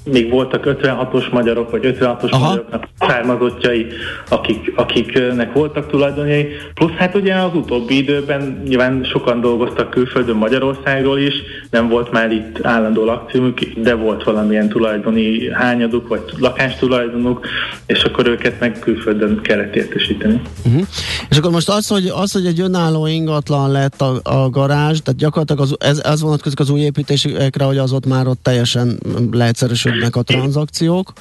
még 0.04 0.30
voltak 0.30 0.63
56-os 0.82 1.32
magyarok, 1.32 1.72
vagy 1.72 1.82
56-os 1.84 2.30
Aha. 2.30 2.48
magyaroknak 2.48 2.88
származottjai, 3.00 3.86
akik, 4.30 4.74
akiknek 4.76 5.54
voltak 5.54 5.90
tulajdonjai, 5.90 6.48
plusz 6.74 6.92
hát 6.92 7.16
ugye 7.16 7.36
az 7.36 7.54
utóbbi 7.54 7.98
időben 7.98 8.62
nyilván 8.68 9.04
sokan 9.04 9.42
dolgoztak 9.42 9.90
külföldön 9.90 10.36
Magyarországról 10.36 11.20
is, 11.20 11.34
nem 11.70 11.90
volt 11.90 12.12
már 12.12 12.32
itt 12.32 12.66
állandó 12.66 13.06
lakcímük, 13.06 13.60
de 13.60 13.96
volt 13.96 14.24
valamilyen 14.24 14.70
tulajdoni 14.70 15.52
hányaduk, 15.52 16.08
vagy 16.08 16.22
lakás 16.40 16.67
tulajdonuk, 16.76 17.48
és 17.86 18.04
akkor 18.04 18.28
őket 18.28 18.60
meg 18.60 18.80
külföldön 18.80 19.42
kellett 19.42 19.76
értesíteni. 19.76 20.42
Uh-huh. 20.66 20.88
És 21.30 21.38
akkor 21.38 21.52
most 21.52 21.70
az, 21.70 21.88
hogy, 21.88 22.12
az, 22.16 22.32
hogy 22.32 22.46
egy 22.46 22.60
önálló 22.60 23.06
ingatlan 23.06 23.72
lett 23.72 24.02
a, 24.02 24.20
a 24.24 24.50
garázs, 24.50 25.00
tehát 25.00 25.20
gyakorlatilag 25.20 25.62
az, 25.62 25.76
ez, 25.80 26.00
ez 26.00 26.22
vonatkozik 26.22 26.60
az 26.60 26.70
új 26.70 26.80
építésekre, 26.80 27.64
hogy 27.64 27.78
az 27.78 27.94
ott 27.94 28.06
már 28.06 28.28
ott 28.28 28.44
teljesen 28.44 29.00
leegyszerűsödnek 29.32 30.16
a 30.16 30.22
tranzakciók. 30.22 31.14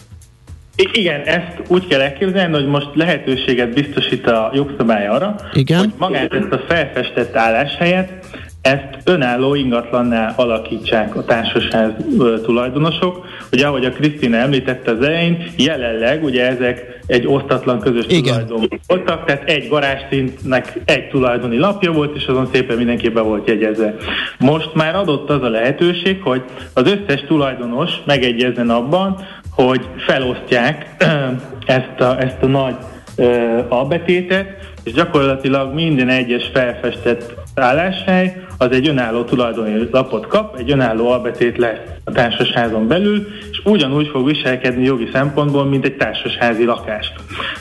Igen, 0.76 1.20
ezt 1.20 1.62
úgy 1.68 1.86
kell 1.86 2.00
elképzelni, 2.00 2.54
hogy 2.54 2.66
most 2.66 2.88
lehetőséget 2.94 3.74
biztosít 3.74 4.26
a 4.26 4.50
jogszabály 4.54 5.06
arra, 5.06 5.36
Igen? 5.52 5.78
hogy 5.78 5.92
magát 5.98 6.32
ezt 6.32 6.52
a 6.52 6.64
felfestett 6.68 7.36
álláshelyet 7.36 8.10
ezt 8.66 8.98
önálló 9.04 9.54
ingatlannál 9.54 10.32
alakítsák 10.36 11.16
a 11.16 11.24
társasház 11.24 11.90
tulajdonosok. 12.44 13.26
Ugye 13.52 13.66
ahogy 13.66 13.84
a 13.84 13.90
Krisztina 13.90 14.36
említette 14.36 14.90
az 14.90 15.00
elején, 15.00 15.46
jelenleg 15.56 16.24
ugye 16.24 16.46
ezek 16.46 17.00
egy 17.06 17.26
osztatlan 17.26 17.80
közös 17.80 18.04
Igen. 18.08 18.22
tulajdon 18.22 18.80
voltak, 18.86 19.24
tehát 19.24 19.48
egy 19.48 19.68
garázsszintnek 19.68 20.78
egy 20.84 21.08
tulajdoni 21.08 21.58
lapja 21.58 21.92
volt, 21.92 22.16
és 22.16 22.26
azon 22.26 22.48
szépen 22.52 22.76
mindenki 22.76 23.08
be 23.08 23.20
volt 23.20 23.48
jegyezve. 23.48 23.94
Most 24.38 24.74
már 24.74 24.94
adott 24.94 25.30
az 25.30 25.42
a 25.42 25.48
lehetőség, 25.48 26.22
hogy 26.22 26.42
az 26.72 26.82
összes 26.90 27.24
tulajdonos 27.26 27.90
megegyezzen 28.04 28.70
abban, 28.70 29.26
hogy 29.50 29.88
felosztják 29.96 30.86
ezt 31.66 32.00
a, 32.00 32.20
ezt 32.20 32.42
a 32.42 32.46
nagy 32.46 32.74
albetétet, 33.68 34.46
és 34.84 34.92
gyakorlatilag 34.92 35.74
minden 35.74 36.08
egyes 36.08 36.50
felfestett 36.52 37.34
álláshely 37.60 38.44
az 38.58 38.70
egy 38.70 38.88
önálló 38.88 39.24
tulajdoni 39.24 39.88
lapot 39.90 40.26
kap, 40.26 40.56
egy 40.56 40.70
önálló 40.70 41.10
albetét 41.10 41.58
lesz 41.58 41.95
a 42.08 42.12
társasházon 42.12 42.88
belül, 42.88 43.26
és 43.50 43.60
ugyanúgy 43.64 44.08
fog 44.08 44.26
viselkedni 44.26 44.84
jogi 44.84 45.08
szempontból, 45.12 45.64
mint 45.64 45.84
egy 45.84 45.96
társasházi 45.96 46.64
lakás. 46.64 47.12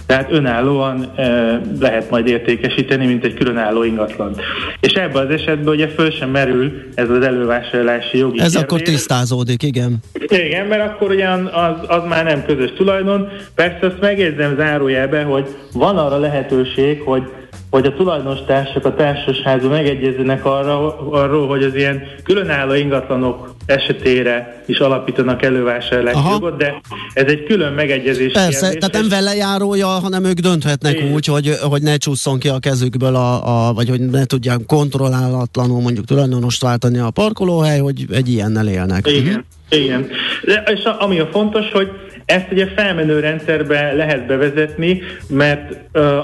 Tehát 0.05 0.31
önállóan 0.31 1.11
e, 1.15 1.61
lehet 1.79 2.09
majd 2.09 2.27
értékesíteni, 2.27 3.05
mint 3.05 3.23
egy 3.23 3.33
különálló 3.33 3.83
ingatlan. 3.83 4.35
És 4.79 4.91
ebben 4.93 5.25
az 5.25 5.33
esetben 5.33 5.73
ugye 5.73 5.87
föl 5.87 6.11
sem 6.11 6.29
merül 6.29 6.71
ez 6.95 7.09
az 7.09 7.23
elővásárlási 7.23 8.17
jogi 8.17 8.39
Ez 8.39 8.51
kérdés. 8.51 8.61
akkor 8.61 8.81
tisztázódik, 8.81 9.63
igen. 9.63 9.97
Igen, 10.27 10.65
mert 10.65 10.81
akkor 10.81 11.09
ugye 11.09 11.27
az, 11.29 11.75
az 11.87 12.01
már 12.07 12.23
nem 12.23 12.45
közös 12.45 12.73
tulajdon. 12.77 13.27
Persze 13.55 13.79
azt 13.81 13.99
megjegyzem 14.01 14.55
zárójelbe, 14.55 15.23
hogy 15.23 15.47
van 15.73 15.97
arra 15.97 16.17
lehetőség, 16.17 17.01
hogy 17.01 17.23
hogy 17.69 17.85
a 17.85 17.93
tulajdonostársak 17.93 18.85
a 18.85 18.95
társasházban 18.95 19.69
megegyezzenek 19.69 20.45
arra, 20.45 20.99
arról, 21.11 21.47
hogy 21.47 21.63
az 21.63 21.75
ilyen 21.75 22.03
különálló 22.23 22.73
ingatlanok 22.73 23.55
esetére 23.65 24.34
is 24.65 24.79
alapítanak 24.79 25.43
elővásárlási 25.43 26.17
Aha. 26.17 26.31
jogot, 26.31 26.57
de 26.57 26.81
ez 27.13 27.25
egy 27.27 27.43
külön 27.43 27.73
megegyezés. 27.73 28.31
Persze, 28.31 28.59
kérdés, 28.59 28.79
tehát 28.79 28.93
nem 28.93 29.09
vele 29.09 29.35
járója, 29.35 29.87
hanem 29.87 30.23
ők 30.23 30.39
dönthetnek 30.39 30.99
én... 30.99 31.13
úgy, 31.13 31.25
hogy, 31.25 31.51
hogy 31.61 31.81
ne 31.81 31.97
csúszson 31.97 32.39
ki 32.39 32.47
a 32.47 32.59
kezükből, 32.59 33.15
a, 33.15 33.67
a, 33.67 33.73
vagy 33.73 33.89
hogy 33.89 33.99
ne 33.99 34.25
tudják 34.25 34.59
kontrollálatlanul 34.67 35.81
mondjuk 35.81 36.05
tulajdonost 36.05 36.61
váltani 36.61 36.97
a 36.97 37.09
parkolóhely, 37.09 37.79
hogy 37.79 38.05
egy 38.11 38.29
ilyennel 38.29 38.67
élnek. 38.67 39.07
Igen, 39.07 39.45
uh-huh. 39.69 39.83
igen. 39.83 40.07
De, 40.43 40.63
és 40.73 40.83
a, 40.83 41.03
ami 41.03 41.19
a 41.19 41.27
fontos, 41.31 41.71
hogy 41.71 41.89
ezt 42.25 42.47
ugye 42.51 42.67
felmenő 42.75 43.19
rendszerbe 43.19 43.93
lehet 43.93 44.25
bevezetni, 44.25 45.01
mert 45.29 45.77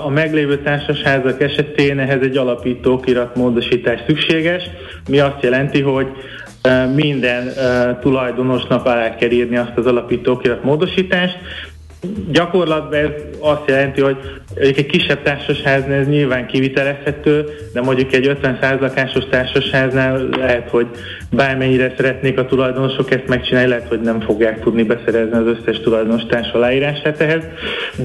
a 0.06 0.10
meglévő 0.10 0.62
társasházak 0.62 1.42
esetén 1.42 2.00
ehhez 2.00 2.22
egy 2.22 2.38
alapító 2.38 3.00
kiratmódosítás 3.00 4.00
szükséges, 4.08 4.64
mi 5.10 5.20
azt 5.20 5.42
jelenti, 5.44 5.82
hogy 5.82 6.08
minden 6.96 7.54
tulajdonosnak 8.02 8.86
alá 8.86 9.16
kell 9.16 9.30
írni 9.30 9.58
azt 9.58 9.78
az 9.78 9.86
alapító 9.86 10.42
módosítást, 10.64 11.38
Gyakorlatban 12.32 13.00
ez 13.00 13.10
azt 13.40 13.68
jelenti, 13.68 14.02
hogy 14.02 14.18
egy 14.56 14.86
kisebb 14.86 15.22
társasháznál 15.22 16.00
ez 16.00 16.08
nyilván 16.08 16.48
kivitelezhető, 16.48 17.46
de 17.74 17.82
mondjuk 17.82 18.14
egy 18.14 18.38
50% 18.44 18.80
lakásos 18.80 19.24
társasháznál 19.30 20.30
lehet, 20.38 20.70
hogy 20.70 20.88
bármennyire 21.32 21.94
szeretnék 21.98 22.40
a 22.40 22.46
tulajdonosok 22.46 23.12
ezt 23.12 23.28
megcsinálni, 23.28 23.70
lehet, 23.70 23.88
hogy 23.88 24.02
nem 24.02 24.20
fogják 24.20 24.60
tudni 24.60 24.84
beszerezni 24.84 25.38
az 25.38 25.46
összes 25.46 25.80
tulajdonos 25.80 26.26
társ 26.26 26.52
aláírását 26.52 27.22
ehhez. 27.22 27.44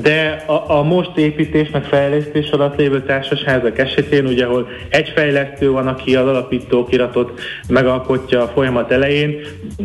De 0.03 0.45
a, 0.47 0.79
a 0.79 0.83
most 0.83 1.17
építés 1.17 1.71
meg 1.71 1.85
fejlesztés 1.85 2.51
alatt 2.51 2.79
lévő 2.79 3.03
társasházak 3.03 3.79
esetén, 3.79 4.27
ugye, 4.27 4.45
ahol 4.45 4.69
egy 4.89 5.13
fejlesztő 5.15 5.71
van, 5.71 5.87
aki 5.87 6.17
az 6.17 6.27
alapító 6.27 6.85
kiratot 6.85 7.41
megalkotja 7.69 8.43
a 8.43 8.49
folyamat 8.55 8.93
elején, 8.93 9.41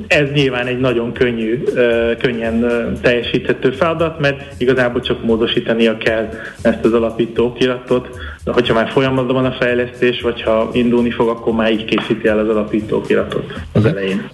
ez 0.07 0.31
nyilván 0.33 0.67
egy 0.67 0.79
nagyon 0.79 1.11
könnyű, 1.11 1.63
könnyen 2.19 2.65
teljesíthető 3.01 3.71
feladat, 3.71 4.00
mert 4.19 4.61
igazából 4.61 5.01
csak 5.01 5.23
módosítania 5.23 5.97
kell 5.97 6.29
ezt 6.61 6.85
az 6.85 6.93
alapító 6.93 7.53
kiratot, 7.53 8.09
de 8.43 8.51
hogyha 8.51 8.73
már 8.73 8.91
folyamatban 8.91 9.35
van 9.35 9.45
a 9.45 9.55
fejlesztés, 9.59 10.21
vagy 10.21 10.41
ha 10.41 10.69
indulni 10.73 11.11
fog, 11.11 11.27
akkor 11.27 11.53
már 11.53 11.71
így 11.71 11.85
készíti 11.85 12.27
el 12.27 12.39
az 12.39 12.49
alapító 12.49 13.01
kiratot 13.01 13.53
az 13.73 13.85
elején. 13.85 14.29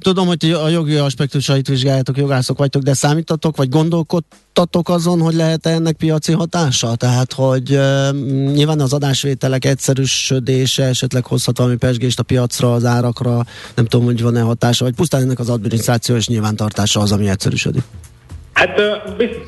Tudom, 0.00 0.26
hogy 0.26 0.50
a 0.64 0.68
jogi 0.68 0.96
aspektusait 0.96 1.68
vizsgáljátok, 1.68 2.16
jogászok 2.16 2.58
vagytok, 2.58 2.82
de 2.82 2.94
számítatok, 2.94 3.56
vagy 3.56 3.68
gondolkodtatok 3.68 4.88
azon, 4.88 5.20
hogy 5.20 5.34
lehet 5.34 5.66
-e 5.66 5.70
ennek 5.70 5.96
piaci 5.96 6.32
hatása? 6.32 6.94
Tehát, 6.94 7.32
hogy 7.32 7.68
nyilván 8.52 8.80
az 8.80 8.92
adásvételek 8.92 9.64
egyszerűsödése 9.64 10.84
esetleg 10.84 11.26
hozhat 11.26 11.58
valami 11.58 11.76
pesgést 11.76 12.18
a 12.18 12.22
piacra, 12.22 12.72
az 12.72 12.84
árakra, 12.84 13.44
nem 13.74 13.84
tudom, 13.84 14.06
hogy 14.06 14.22
van-e 14.22 14.40
hatása, 14.40 14.84
vagy 14.84 14.94
pusztán 14.94 15.20
ennek 15.20 15.38
az 15.38 15.48
adminisztráció 15.48 16.16
és 16.16 16.28
nyilvántartása 16.28 17.00
az, 17.00 17.12
ami 17.12 17.28
egyszerűsödik. 17.28 17.82
Hát 18.54 18.74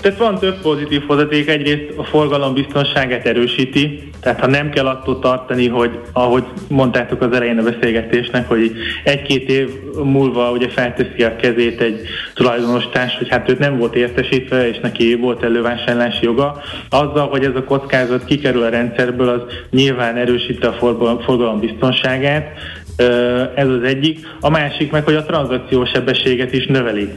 tehát 0.01 0.19
van 0.19 0.38
több 0.38 0.61
pozitív 0.61 1.03
hozaték. 1.07 1.49
Egyrészt 1.49 1.99
a 1.99 2.05
forgalom 2.05 2.55
biztonságát 2.55 3.27
erősíti, 3.27 4.11
tehát 4.21 4.40
ha 4.40 4.47
nem 4.47 4.71
kell 4.71 4.87
attól 4.87 5.19
tartani, 5.19 5.69
hogy 5.69 5.99
ahogy 6.12 6.45
mondtátok 6.69 7.23
az 7.23 7.33
elején 7.33 7.59
a 7.59 7.62
beszélgetésnek, 7.62 8.49
hogy 8.49 8.73
egy-két 9.05 9.49
év 9.51 9.69
múlva 10.05 10.51
ugye 10.51 10.69
felteszi 10.69 11.23
a 11.23 11.37
kezét 11.37 11.81
egy 11.81 12.01
tulajdonos 12.35 12.88
társ, 12.88 13.16
hogy 13.19 13.29
hát 13.29 13.51
őt 13.51 13.59
nem 13.59 13.79
volt 13.79 13.95
értesítve, 13.95 14.69
és 14.69 14.79
neki 14.79 15.14
volt 15.14 15.42
elővásárlási 15.42 16.25
joga. 16.25 16.62
Azzal, 16.90 17.29
hogy 17.29 17.45
ez 17.45 17.55
a 17.55 17.64
kockázat 17.64 18.25
kikerül 18.25 18.62
a 18.62 18.69
rendszerből, 18.69 19.29
az 19.29 19.40
nyilván 19.71 20.16
erősíti 20.16 20.66
a 20.66 20.73
forgalom 21.25 21.61
biztonságát, 21.61 22.59
ez 23.54 23.68
az 23.68 23.82
egyik. 23.82 24.26
A 24.40 24.50
másik 24.50 24.90
meg, 24.90 25.04
hogy 25.04 25.14
a 25.14 25.24
tranzakciós 25.24 25.90
sebességet 25.90 26.52
is 26.52 26.66
növeli. 26.66 27.12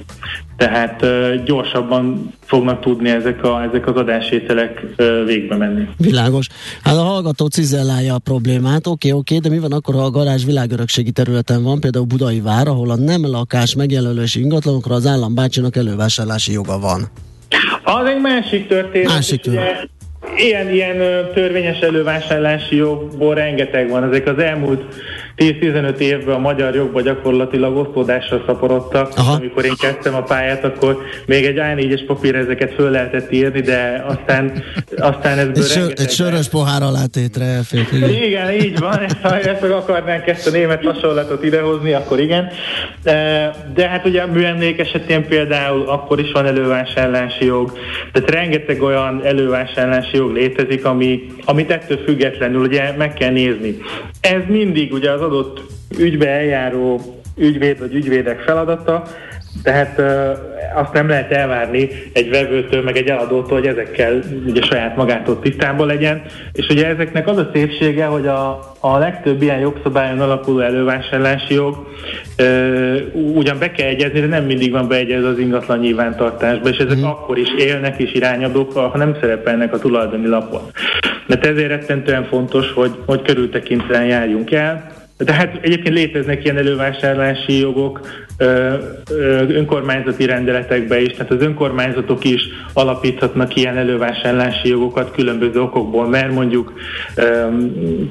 Tehát 0.57 1.05
gyorsabban 1.45 2.33
fognak 2.45 2.81
tudni 2.81 3.09
ezek, 3.09 3.43
a, 3.43 3.63
ezek 3.63 3.87
az 3.87 3.95
adásételek 3.95 4.85
végbe 5.25 5.55
menni. 5.55 5.87
Világos. 5.97 6.47
Hát 6.83 6.95
a 6.95 7.01
hallgató 7.01 7.47
cizellálja 7.47 8.13
a 8.13 8.19
problémát, 8.19 8.87
oké, 8.87 9.11
oké, 9.11 9.37
de 9.37 9.49
mi 9.49 9.59
van 9.59 9.71
akkor, 9.71 9.95
ha 9.95 10.01
a 10.01 10.09
garázs 10.09 10.45
világörökségi 10.45 11.11
területen 11.11 11.63
van, 11.63 11.79
például 11.79 12.05
Budai 12.05 12.41
vár, 12.41 12.67
ahol 12.67 12.89
a 12.89 12.95
nem 12.95 13.25
lakás 13.25 13.75
megjelölési 13.75 14.39
ingatlanokra 14.39 14.95
az 14.95 15.05
állam 15.05 15.35
bácsinak 15.35 15.75
elővásárlási 15.75 16.51
joga 16.51 16.79
van? 16.79 17.07
Az 17.83 18.07
egy 18.07 18.21
másik 18.21 18.67
történet. 18.67 19.07
Másik 19.07 19.41
történet. 19.41 19.89
Ilyen, 20.35 20.69
ilyen 20.69 20.97
törvényes 21.33 21.79
elővásárlási 21.79 22.75
jogból 22.75 23.35
rengeteg 23.35 23.89
van. 23.89 24.03
Ezek 24.03 24.27
az 24.27 24.39
elmúlt 24.39 24.83
10-15 25.39 25.97
évben 25.97 26.35
a 26.35 26.39
magyar 26.39 26.75
jogban 26.75 27.03
gyakorlatilag 27.03 27.77
osztódásra 27.77 28.43
szaporodtak. 28.45 29.11
Aha. 29.15 29.33
Amikor 29.33 29.65
én 29.65 29.75
kezdtem 29.79 30.15
a 30.15 30.21
pályát, 30.21 30.63
akkor 30.63 30.97
még 31.25 31.45
egy 31.45 31.57
A4-es 31.57 32.03
papír 32.07 32.35
ezeket 32.35 32.73
föl 32.73 32.89
lehetett 32.89 33.31
írni, 33.31 33.61
de 33.61 34.05
aztán, 34.07 34.63
aztán 34.97 35.37
ez 35.37 35.47
egy, 35.55 35.63
sör, 35.63 35.93
egy 35.95 36.09
sörös 36.09 36.47
pohár 36.49 36.81
alátétre 36.81 37.45
elfért. 37.45 37.91
Igen. 37.91 38.09
igen, 38.09 38.51
így 38.51 38.79
van. 38.79 38.99
Ha 39.21 39.39
ezt 39.39 39.63
akarnánk 39.63 40.27
ezt 40.27 40.47
a 40.47 40.51
német 40.51 40.83
hasonlatot 40.83 41.43
idehozni, 41.43 41.93
akkor 41.93 42.19
igen. 42.19 42.47
De 43.73 43.87
hát 43.89 44.05
ugye 44.05 44.21
a 44.21 44.27
műemlék 44.27 44.79
esetén 44.79 45.27
például 45.27 45.89
akkor 45.89 46.19
is 46.19 46.31
van 46.31 46.45
elővásárlási 46.45 47.45
jog. 47.45 47.77
Tehát 48.11 48.29
rengeteg 48.29 48.81
olyan 48.81 49.21
elővásárlási 49.23 50.17
jog 50.17 50.31
létezik, 50.31 50.85
ami, 50.85 51.27
amit 51.45 51.71
ettől 51.71 51.97
függetlenül 52.05 52.61
ugye 52.61 52.93
meg 52.97 53.13
kell 53.13 53.31
nézni. 53.31 53.77
Ez 54.21 54.41
mindig 54.47 54.93
ugye 54.93 55.11
az 55.11 55.21
adott 55.29 55.61
ügybe 55.97 56.27
eljáró 56.27 57.01
ügyvéd 57.37 57.79
vagy 57.79 57.93
ügyvédek 57.93 58.39
feladata, 58.39 59.03
tehát 59.63 60.01
azt 60.75 60.93
nem 60.93 61.07
lehet 61.07 61.31
elvárni 61.31 61.89
egy 62.13 62.29
vevőtől, 62.29 62.83
meg 62.83 62.97
egy 62.97 63.07
eladótól, 63.07 63.57
hogy 63.57 63.67
ezekkel 63.67 64.19
ugye 64.47 64.61
saját 64.61 64.95
magától 64.95 65.39
tisztában 65.39 65.87
legyen. 65.87 66.21
És 66.53 66.67
ugye 66.67 66.87
ezeknek 66.87 67.27
az 67.27 67.37
a 67.37 67.49
szépsége, 67.53 68.05
hogy 68.05 68.27
a, 68.27 68.73
a 68.79 68.97
legtöbb 68.97 69.41
ilyen 69.41 69.59
jogszabályon 69.59 70.19
alapuló 70.19 70.59
elővásárlási 70.59 71.53
jog 71.53 71.87
ö, 72.37 72.95
ugyan 73.13 73.59
be 73.59 73.71
kell 73.71 73.87
egyezni, 73.87 74.19
de 74.19 74.27
nem 74.27 74.45
mindig 74.45 74.71
van 74.71 74.87
beegyez 74.87 75.23
az 75.23 75.39
ingatlan 75.39 75.79
nyilvántartásba, 75.79 76.69
és 76.69 76.77
ezek 76.77 76.97
mm. 76.97 77.03
akkor 77.03 77.37
is 77.37 77.49
élnek 77.57 77.99
és 77.99 78.13
irányadók, 78.13 78.73
ha 78.73 78.97
nem 78.97 79.17
szerepelnek 79.19 79.73
a 79.73 79.79
tulajdoni 79.79 80.27
lapon. 80.27 80.61
Mert 81.27 81.45
ezért 81.45 81.69
rettentően 81.69 82.23
fontos, 82.23 82.71
hogy, 82.71 82.91
hogy 83.05 83.21
körültekintően 83.21 84.05
járjunk 84.05 84.51
el, 84.51 84.98
de 85.23 85.33
hát 85.33 85.57
egyébként 85.61 85.95
léteznek 85.95 86.43
ilyen 86.43 86.57
elővásárlási 86.57 87.59
jogok 87.59 88.27
önkormányzati 89.47 90.25
rendeletekbe 90.25 91.01
is, 91.01 91.11
tehát 91.11 91.31
az 91.31 91.41
önkormányzatok 91.41 92.23
is 92.23 92.41
alapíthatnak 92.73 93.55
ilyen 93.55 93.77
elővásárlási 93.77 94.67
jogokat 94.67 95.11
különböző 95.11 95.61
okokból, 95.61 96.07
mert 96.07 96.33
mondjuk 96.33 96.73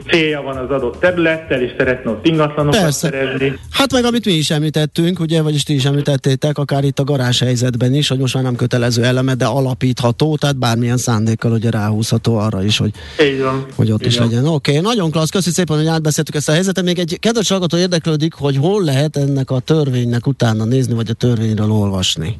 célja 0.08 0.42
van 0.42 0.56
az 0.56 0.70
adott 0.70 1.00
területtel, 1.00 1.62
és 1.62 1.72
szeretne 1.78 2.10
ott 2.10 2.26
ingatlanokat 2.26 2.80
Persze. 2.80 3.08
szerezni. 3.08 3.58
Hát 3.70 3.92
meg 3.92 4.04
amit 4.04 4.24
mi 4.24 4.32
is 4.32 4.50
említettünk, 4.50 5.20
ugye, 5.20 5.42
vagyis 5.42 5.62
ti 5.62 5.74
is 5.74 5.84
említettétek, 5.84 6.58
akár 6.58 6.84
itt 6.84 6.98
a 6.98 7.04
garázs 7.04 7.40
helyzetben 7.40 7.94
is, 7.94 8.08
hogy 8.08 8.18
most 8.18 8.34
már 8.34 8.42
nem 8.42 8.56
kötelező 8.56 9.04
eleme, 9.04 9.34
de 9.34 9.44
alapítható, 9.44 10.36
tehát 10.36 10.58
bármilyen 10.58 10.96
szándékkal 10.96 11.52
ugye 11.52 11.70
ráhúzható 11.70 12.36
arra 12.36 12.64
is, 12.64 12.78
hogy, 12.78 12.90
hogy 13.74 13.90
ott 13.90 14.00
Így 14.00 14.06
is 14.06 14.18
legyen. 14.18 14.46
Oké, 14.46 14.70
okay, 14.70 14.82
nagyon 14.82 15.10
klassz, 15.10 15.30
köszi 15.30 15.50
szépen, 15.50 15.76
hogy 15.76 15.86
átbeszéltük 15.86 16.34
ezt 16.34 16.48
a 16.48 16.52
helyzetet. 16.52 16.84
Még 16.84 16.98
egy 16.98 17.16
kedves 17.20 17.48
hallgató 17.48 17.76
érdeklődik, 17.76 18.34
hogy 18.34 18.56
hol 18.56 18.84
lehet 18.84 19.16
ennek 19.16 19.50
a 19.50 19.58
törvénynek 19.58 20.17
törvénynek 20.18 20.26
utána 20.26 20.64
nézni, 20.64 20.94
vagy 20.94 21.10
a 21.10 21.12
törvényről 21.12 21.70
olvasni? 21.70 22.38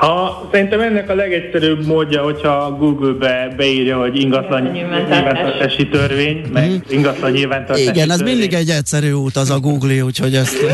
A, 0.00 0.48
szerintem 0.52 0.80
ennek 0.80 1.10
a 1.10 1.14
legegyszerűbb 1.14 1.86
módja, 1.86 2.22
hogyha 2.22 2.76
Google-be 2.78 3.54
beírja, 3.56 3.98
hogy 3.98 4.20
ingatlan 4.20 4.62
nyilvántartási 4.62 5.88
törvény, 5.88 6.46
meg 6.52 6.70
mm. 6.70 6.76
ingatlan 6.88 7.30
nyilvántartási 7.30 7.88
Igen, 7.88 8.10
ez 8.10 8.20
mindig 8.20 8.52
egy 8.52 8.68
egyszerű 8.68 9.12
út, 9.12 9.36
az 9.36 9.50
a 9.50 9.58
Google, 9.58 10.04
úgyhogy 10.04 10.34
ezt... 10.34 10.56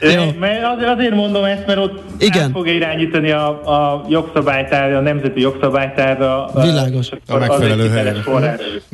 Jó. 0.00 0.24
Mert 0.38 0.84
azért 0.96 1.14
mondom 1.14 1.44
ezt, 1.44 1.66
mert 1.66 1.78
ott 1.78 2.02
Igen. 2.18 2.52
fogja 2.52 2.72
irányítani 2.72 3.30
a, 3.30 3.48
a 3.48 4.04
jogszabálytárra, 4.08 4.96
a 4.98 5.00
nemzeti 5.00 5.40
jogszabálytárra. 5.40 6.50
Világos. 6.62 7.10
A, 7.10 7.34
a 7.34 7.38
megfelelő 7.38 7.88
helyre. 7.88 8.10
Mm. 8.10 8.20
Oké, 8.20 8.46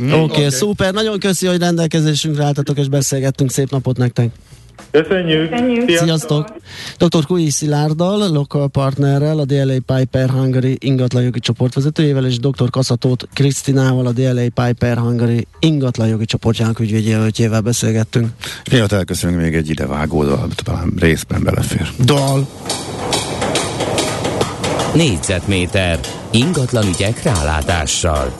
okay, 0.02 0.18
okay. 0.22 0.50
szuper. 0.50 0.92
Nagyon 0.92 1.18
köszi, 1.18 1.46
hogy 1.46 1.58
rendelkezésünkre 1.58 2.44
álltatok 2.44 2.78
és 2.78 2.88
beszélgettünk. 2.88 3.50
Szép 3.50 3.70
napot 3.70 3.96
nektek. 3.96 4.28
Köszönjük! 4.90 5.50
Köszönjük. 5.50 5.90
Sziasztok! 5.90 6.48
Dr. 6.98 7.24
Kui 7.26 7.50
Szilárddal, 7.50 8.32
lokal 8.32 8.68
partnerrel, 8.68 9.38
a 9.38 9.44
DLA 9.44 9.96
Piper 9.96 10.30
Hungary 10.30 10.76
ingatlanjogi 10.80 11.40
csoportvezetőjével, 11.40 12.26
és 12.26 12.38
Dr. 12.38 12.70
Kaszatót 12.70 13.28
Krisztinával, 13.32 14.06
a 14.06 14.12
DLA 14.12 14.48
Piper 14.54 14.96
Hungary 14.96 15.46
ingatlanjogi 15.58 16.24
csoportjának 16.24 16.80
ügyvédjelöltjével 16.80 17.60
beszélgettünk. 17.60 18.28
Miatt 18.70 18.92
elköszönünk 18.92 19.40
még 19.40 19.54
egy 19.54 19.70
idevágó 19.70 20.24
dal, 20.24 20.48
talán 20.64 20.92
részben 20.98 21.42
belefér. 21.42 21.88
Dal! 22.04 22.48
Négyzetméter 24.94 25.98
ingatlan 26.30 26.86
ügyek 26.86 27.22
rálátással. 27.22 28.32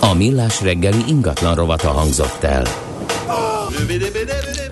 A 0.00 0.14
millás 0.14 0.60
reggeli 0.60 1.04
ingatlan 1.08 1.54
rovata 1.54 1.88
hangzott 1.88 2.42
el. 2.42 2.64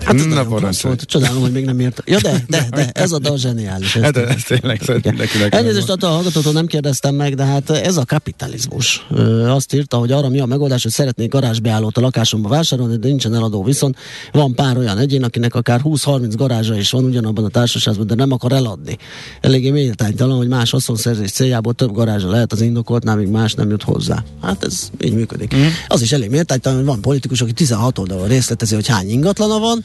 Hát 0.05 0.15
ez 0.15 0.25
Na, 0.25 0.43
nagyon 0.43 0.69
volt. 0.81 1.01
Csodálom, 1.01 1.41
hogy 1.41 1.51
még 1.51 1.65
nem 1.65 1.79
írta. 1.79 2.01
Ja, 2.05 2.19
de, 2.19 2.43
de, 2.47 2.67
de, 2.71 2.89
ez 2.93 3.11
a 3.11 3.19
dal 3.19 3.37
zseniális. 3.37 3.95
Ez 3.95 4.03
Hát 4.03 4.17
ez 4.17 4.43
tényleg 4.43 4.81
mindenkinek. 5.03 5.53
Elnézést 5.53 5.89
attól 5.89 6.09
a 6.09 6.13
hallgatótól 6.13 6.53
nem 6.53 6.65
kérdeztem 6.65 7.15
meg, 7.15 7.35
de 7.35 7.45
hát 7.45 7.69
ez 7.69 7.97
a 7.97 8.05
kapitalizmus. 8.05 9.05
Ö, 9.09 9.49
azt 9.49 9.73
írta, 9.73 9.97
hogy 9.97 10.11
arra 10.11 10.29
mi 10.29 10.39
a 10.39 10.45
megoldás, 10.45 10.83
hogy 10.83 10.91
szeretnék 10.91 11.29
garázsbeállót 11.31 11.97
a 11.97 12.01
lakásomba 12.01 12.49
vásárolni, 12.49 12.97
de 12.97 13.07
nincsen 13.07 13.35
eladó. 13.35 13.63
Viszont 13.63 13.97
van 14.31 14.55
pár 14.55 14.77
olyan 14.77 14.97
egyén, 14.97 15.23
akinek 15.23 15.55
akár 15.55 15.81
20-30 15.83 16.33
garázsa 16.35 16.77
is 16.77 16.91
van 16.91 17.03
ugyanabban 17.03 17.45
a 17.45 17.49
társaságban, 17.49 18.07
de 18.07 18.15
nem 18.15 18.31
akar 18.31 18.51
eladni. 18.51 18.97
Eléggé 19.41 19.69
méltánytalan, 19.69 20.37
hogy 20.37 20.47
más 20.47 20.71
haszonszerzés 20.71 21.31
céljából 21.31 21.73
több 21.73 21.91
garázsa 21.91 22.29
lehet 22.29 22.51
az 22.51 22.61
indokoltnál, 22.61 23.15
míg 23.15 23.27
más 23.27 23.53
nem 23.53 23.69
jut 23.69 23.83
hozzá. 23.83 24.23
Hát 24.41 24.63
ez 24.63 24.89
így 25.03 25.13
működik. 25.13 25.55
Mm. 25.55 25.65
Az 25.87 26.01
is 26.01 26.11
elég 26.11 26.29
méltánytalan, 26.29 26.77
hogy 26.77 26.87
van 26.87 27.01
politikus, 27.01 27.41
aki 27.41 27.51
16 27.51 27.97
oldalon 27.97 28.27
részletezi, 28.27 28.75
hogy 28.75 28.87
hány 28.87 29.09
ingatlana 29.09 29.59
van, 29.59 29.83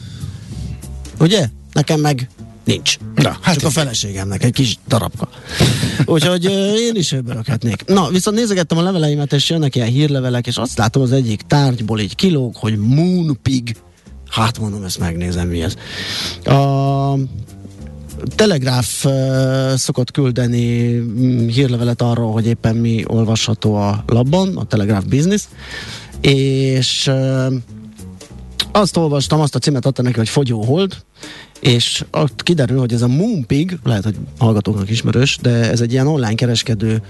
Ugye? 1.18 1.48
Nekem 1.72 2.00
meg 2.00 2.28
nincs. 2.66 2.96
Na, 3.14 3.38
hát 3.40 3.54
Csak 3.54 3.64
a 3.64 3.70
feleségemnek 3.70 4.44
egy 4.44 4.52
kis 4.52 4.78
darabka. 4.88 5.28
Úgyhogy 6.04 6.44
én 6.78 6.94
is 6.94 7.12
öböröghetnék. 7.12 7.84
Na, 7.84 8.08
viszont 8.08 8.36
nézegettem 8.36 8.78
a 8.78 8.82
leveleimet, 8.82 9.32
és 9.32 9.50
jönnek 9.50 9.76
ilyen 9.76 9.88
hírlevelek, 9.88 10.46
és 10.46 10.56
azt 10.56 10.78
látom 10.78 11.02
az 11.02 11.12
egyik 11.12 11.42
tárgyból 11.42 12.00
így 12.00 12.14
kilóg, 12.14 12.56
hogy 12.56 12.78
Moonpig. 12.78 13.76
Hát 14.28 14.58
mondom, 14.58 14.84
ezt 14.84 14.98
megnézem, 14.98 15.48
mi 15.48 15.62
ez. 15.62 15.74
A 16.54 17.18
Telegráf 18.34 19.04
uh, 19.04 19.74
szokott 19.74 20.10
küldeni 20.10 20.94
mm, 20.94 21.46
hírlevelet 21.46 22.02
arról, 22.02 22.32
hogy 22.32 22.46
éppen 22.46 22.76
mi 22.76 23.04
olvasható 23.06 23.74
a 23.74 24.04
labban, 24.06 24.56
a 24.56 24.64
Telegraph 24.64 25.06
Business, 25.06 25.42
és 26.20 27.06
uh, 27.06 27.54
azt 28.76 28.96
olvastam, 28.96 29.40
azt 29.40 29.54
a 29.54 29.58
címet 29.58 29.86
adta 29.86 30.02
neki, 30.02 30.18
hogy 30.18 30.28
Fogyó 30.28 30.62
Hold, 30.62 31.04
és 31.60 32.04
ott 32.10 32.42
kiderül, 32.42 32.78
hogy 32.78 32.92
ez 32.92 33.02
a 33.02 33.08
Moonpig, 33.08 33.78
lehet, 33.84 34.04
hogy 34.04 34.16
hallgatóknak 34.38 34.90
ismerős, 34.90 35.38
de 35.42 35.70
ez 35.70 35.80
egy 35.80 35.92
ilyen 35.92 36.06
online 36.06 36.34
kereskedő 36.34 37.02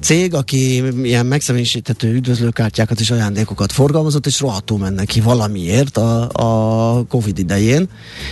cég, 0.00 0.34
aki 0.34 0.82
ilyen 1.02 1.26
megszemélyisíthető 1.26 2.12
üdvözlőkártyákat 2.12 3.00
és 3.00 3.10
ajándékokat 3.10 3.72
forgalmazott, 3.72 4.26
és 4.26 4.40
rohadtul 4.40 4.78
mennek 4.78 5.06
ki 5.06 5.20
valamiért 5.20 5.96
a, 5.96 6.28
a 6.32 7.04
Covid 7.04 7.38
idején. 7.38 7.88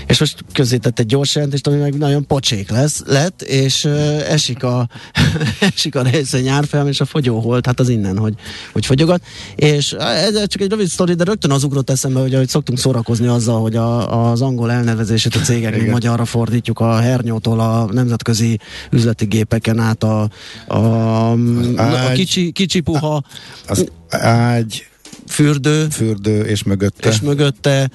És 0.07 0.21
most 0.21 0.45
közzétett 0.53 0.99
egy 0.99 1.07
gyors 1.07 1.35
jelentést, 1.35 1.67
ami 1.67 1.77
meg 1.77 1.99
nagyon 1.99 2.27
pocsék 2.27 2.71
lesz, 2.71 3.03
lett, 3.07 3.43
és 3.43 3.85
uh, 3.85 4.33
esik 4.33 4.63
a, 4.63 4.89
esik 5.75 5.95
a 5.95 6.03
részen 6.03 6.49
árfolyam, 6.49 6.89
és 6.89 7.01
a 7.01 7.05
fogyó 7.05 7.41
holt, 7.41 7.67
hát 7.67 7.81
az 7.81 7.89
innen, 7.89 8.19
hogy, 8.19 8.35
hogy 8.73 8.87
fogyogat. 8.87 9.23
És 9.55 9.93
ez 9.93 10.47
csak 10.47 10.63
egy 10.63 10.71
rövid 10.71 10.89
sztori, 10.89 11.15
de 11.15 11.25
rögtön 11.25 11.51
az 11.51 11.65
ugrott 11.65 11.91
eszembe, 11.91 12.21
hogy 12.21 12.35
ahogy 12.35 12.49
szoktunk 12.49 12.79
szórakozni 12.79 13.27
azzal, 13.27 13.61
hogy 13.61 13.77
a, 13.77 14.31
az 14.31 14.43
angol 14.43 14.73
elnevezését 14.73 15.37
a 15.41 15.45
cégeknek 15.45 15.91
magyarra 15.91 16.25
fordítjuk 16.25 16.81
a 16.81 16.97
hernyótól 17.01 17.61
a 17.61 17.89
nemzetközi 17.93 18.59
üzleti 18.91 19.25
gépeken 19.25 19.79
át 19.79 20.03
a, 20.03 20.29
a, 20.67 20.75
a, 20.77 21.33
a 21.77 21.83
ágy. 21.83 22.13
kicsi, 22.17 22.51
kicsi 22.53 22.81
puha 22.81 23.23
Az 23.67 23.87
ágy, 24.11 24.87
fürdő, 25.29 25.87
fürdő 25.91 26.41
és 26.41 26.63
mögötte. 26.63 27.09
és 27.09 27.21
mögötte, 27.21 27.91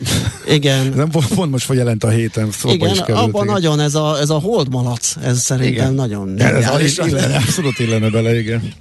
igen, 0.48 0.94
Nem 0.96 1.10
pont, 1.10 1.28
pont 1.28 1.52
most 1.52 1.66
hogy 1.68 1.78
jelent 1.78 2.04
a 2.04 2.10
héten, 2.10 2.52
szóba 2.52 2.74
igen, 2.74 2.90
is 2.90 3.00
került. 3.00 3.18
abban 3.18 3.44
igen. 3.44 3.54
nagyon 3.54 3.80
ez 3.80 3.96
a, 3.96 4.18
ez 4.20 4.30
a 4.30 4.40
holdmalac, 4.40 5.16
ez 5.24 5.40
szerintem 5.42 5.74
Igen. 5.84 5.94
nagyon 5.94 6.40
Ez 6.42 6.52
zseniális, 6.64 6.98
illene, 6.98 7.36
abszolút 7.46 7.80
illene 7.80 8.10
bele, 8.10 8.40
igen. 8.40 8.74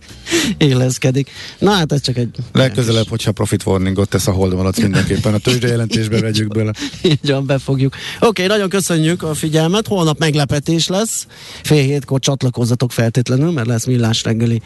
Illeszkedik. 0.58 1.30
Na 1.58 1.70
hát 1.70 1.92
ez 1.92 2.00
csak 2.00 2.16
egy... 2.16 2.28
Legközelebb, 2.52 3.08
hogyha 3.08 3.32
profit 3.32 3.66
warningot 3.66 4.08
tesz 4.08 4.26
a 4.26 4.32
holdmalac 4.32 4.78
mindenképpen, 4.80 5.34
a 5.34 5.38
tőzsdejelentésbe 5.38 6.20
vegyük 6.20 6.48
bele. 6.48 6.72
Így 7.02 7.30
van, 7.30 7.46
befogjuk. 7.46 7.94
Oké, 8.20 8.46
nagyon 8.46 8.68
köszönjük 8.68 9.22
a 9.22 9.34
figyelmet. 9.34 9.86
Holnap 9.86 10.18
meglepetés 10.18 10.88
lesz. 10.88 11.26
Fél 11.62 11.82
hétkor 11.82 12.20
csatlakozzatok 12.20 12.92
feltétlenül, 12.92 13.50
mert 13.50 13.66
lesz 13.66 13.84
millás 13.84 14.22
reggeli, 14.22 14.62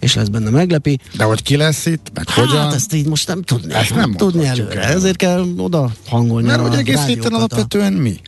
és 0.00 0.14
lesz 0.14 0.28
benne 0.28 0.50
meglepi. 0.50 0.98
De 1.16 1.24
hogy 1.24 1.42
ki 1.42 1.56
lesz 1.56 1.86
itt, 1.86 2.10
meg 2.14 2.28
Hát 2.28 2.46
hogyan? 2.46 2.72
ezt 2.72 2.94
így 2.94 3.06
most 3.06 3.26
nem 3.28 3.42
tudni. 3.42 3.74
Ezt 3.74 3.90
nem 3.90 3.98
nem 3.98 4.12
tudni 4.12 4.46
előre. 4.46 4.82
el. 4.82 4.92
Ezért 4.94 5.16
kell 5.16 5.46
oda 5.56 5.92
hangolni 6.08 6.46
Mert 6.46 6.60
hogy 6.60 6.78
egész 6.78 7.04
héten 7.04 7.32
alapvetően 7.32 7.92
mi? 7.92 8.20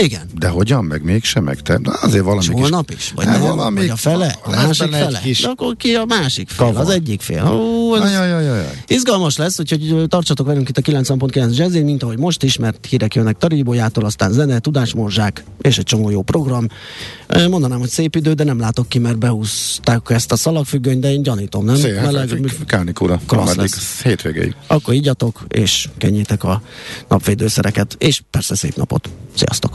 Igen. 0.00 0.20
De 0.38 0.48
hogyan, 0.48 0.84
meg 0.84 1.02
mégsem, 1.02 1.44
meg 1.44 1.60
te? 1.60 1.78
Na 1.82 1.92
azért 1.92 2.24
valami 2.24 2.42
És 2.42 2.48
holnap 2.48 2.90
is? 2.90 3.12
Vagy, 3.14 3.24
Hát 3.26 3.38
nem? 3.38 3.56
valami- 3.56 3.78
vagy 3.78 3.88
a 3.88 3.96
fele? 3.96 4.36
A 4.44 4.50
másik 4.50 4.90
fele? 4.92 5.20
kis- 5.22 5.42
De 5.42 5.48
akkor 5.48 5.76
ki 5.76 5.94
a 5.94 6.04
másik 6.04 6.48
fél? 6.48 6.66
Kavar. 6.66 6.80
Az 6.82 6.88
egyik 6.88 7.20
fél. 7.20 7.46
Ó, 7.46 7.96
ez 7.96 8.02
Ajajajajaj. 8.02 8.82
Izgalmas 8.86 9.36
lesz, 9.36 9.58
úgyhogy 9.58 10.04
tartsatok 10.08 10.46
velünk 10.46 10.68
itt 10.68 10.76
a 10.78 10.80
90.9 10.80 11.56
jazzin, 11.56 11.84
mint 11.84 12.02
ahogy 12.02 12.18
most 12.18 12.42
is, 12.42 12.56
mert 12.56 12.86
hírek 12.86 13.14
jönnek 13.14 13.36
Taribójától, 13.38 14.04
aztán 14.04 14.32
zene, 14.32 14.58
tudásmorzsák 14.58 15.44
és 15.60 15.78
egy 15.78 15.84
csomó 15.84 16.10
jó 16.10 16.22
program. 16.22 16.66
Mondanám, 17.50 17.78
hogy 17.78 17.88
szép 17.88 18.16
idő, 18.16 18.32
de 18.32 18.44
nem 18.44 18.58
látok 18.58 18.88
ki, 18.88 18.98
mert 18.98 19.18
behúzták 19.18 20.10
ezt 20.10 20.32
a 20.32 20.36
szalagfüggönyt, 20.36 21.00
de 21.00 21.12
én 21.12 21.22
gyanítom, 21.22 21.64
nem? 21.64 21.76
Szép, 21.76 22.00
Meleg, 22.00 22.40
kánikula. 22.66 23.20
Klassz 23.26 23.54
lesz. 23.54 24.02
hétvégéig. 24.02 24.54
akkor 24.66 24.94
igyatok, 24.94 25.44
és 25.48 25.88
kenjétek 25.98 26.44
a 26.44 26.62
napvédőszereket, 27.08 27.94
és 27.98 28.20
persze 28.30 28.54
szép 28.54 28.76
napot. 28.76 29.08
Sziasztok! 29.34 29.74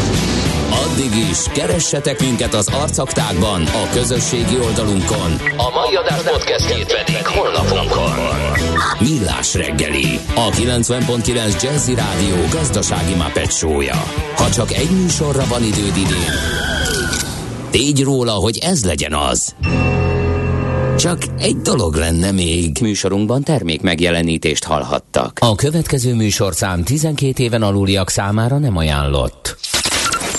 Addig 0.91 1.15
is, 1.29 1.43
keressetek 1.53 2.21
minket 2.21 2.53
az 2.53 2.67
arcaktákban, 2.67 3.61
a 3.61 3.89
közösségi 3.93 4.59
oldalunkon. 4.63 5.31
A 5.57 5.69
mai 5.73 5.95
adás 5.95 6.21
podcastjét 6.21 6.85
pedig 6.85 7.25
holnapunkon. 7.25 8.11
Millás 8.99 9.53
reggeli, 9.53 10.19
a 10.35 10.49
90.9 10.49 11.63
Jazzy 11.63 11.95
Rádió 11.95 12.35
gazdasági 12.51 13.13
Muppet 13.13 13.51
show-ja. 13.51 14.03
Ha 14.35 14.49
csak 14.49 14.71
egy 14.71 14.89
műsorra 14.91 15.43
van 15.49 15.63
időd 15.63 15.97
idén, 15.97 16.33
tégy 17.69 18.03
róla, 18.03 18.31
hogy 18.31 18.57
ez 18.57 18.85
legyen 18.85 19.13
az. 19.13 19.55
Csak 20.97 21.17
egy 21.39 21.57
dolog 21.57 21.95
lenne 21.95 22.31
még. 22.31 22.77
Műsorunkban 22.81 23.43
termék 23.43 23.81
megjelenítést 23.81 24.63
hallhattak. 24.63 25.37
A 25.41 25.55
következő 25.55 26.15
műsorszám 26.15 26.83
12 26.83 27.43
éven 27.43 27.61
aluliak 27.61 28.09
számára 28.09 28.57
nem 28.57 28.77
ajánlott. 28.77 29.57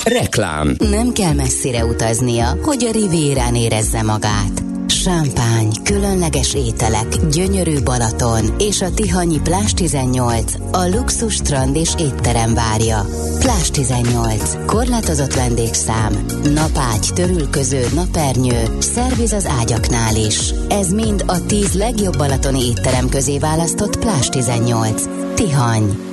Reklám. 0.05 0.75
Nem 0.79 1.13
kell 1.13 1.33
messzire 1.33 1.85
utaznia, 1.85 2.57
hogy 2.63 2.85
a 2.85 2.91
Rivérán 2.91 3.55
érezze 3.55 4.03
magát. 4.03 4.63
Sámpány, 4.87 5.73
különleges 5.85 6.55
ételek, 6.55 7.27
gyönyörű 7.31 7.83
Balaton 7.83 8.55
és 8.59 8.83
a 8.83 8.95
Tihanyi 8.95 9.41
Plás 9.41 9.75
18 9.75 10.55
a 10.73 10.89
luxus 10.95 11.35
strand 11.35 11.77
és 11.77 11.91
étterem 11.99 12.55
várja. 12.55 13.07
Plás 13.39 13.71
18. 13.71 14.67
Korlátozott 14.67 15.35
vendégszám. 15.35 16.25
Napágy, 16.55 17.09
törülköző, 17.15 17.87
napernyő, 17.95 18.77
szerviz 18.79 19.33
az 19.33 19.49
ágyaknál 19.61 20.17
is. 20.17 20.53
Ez 20.69 20.93
mind 20.93 21.25
a 21.27 21.47
10 21.47 21.75
legjobb 21.75 22.17
balatoni 22.17 22.67
étterem 22.67 23.09
közé 23.09 23.39
választott 23.39 23.99
Plás 23.99 24.29
18. 24.29 25.03
Tihany. 25.35 26.12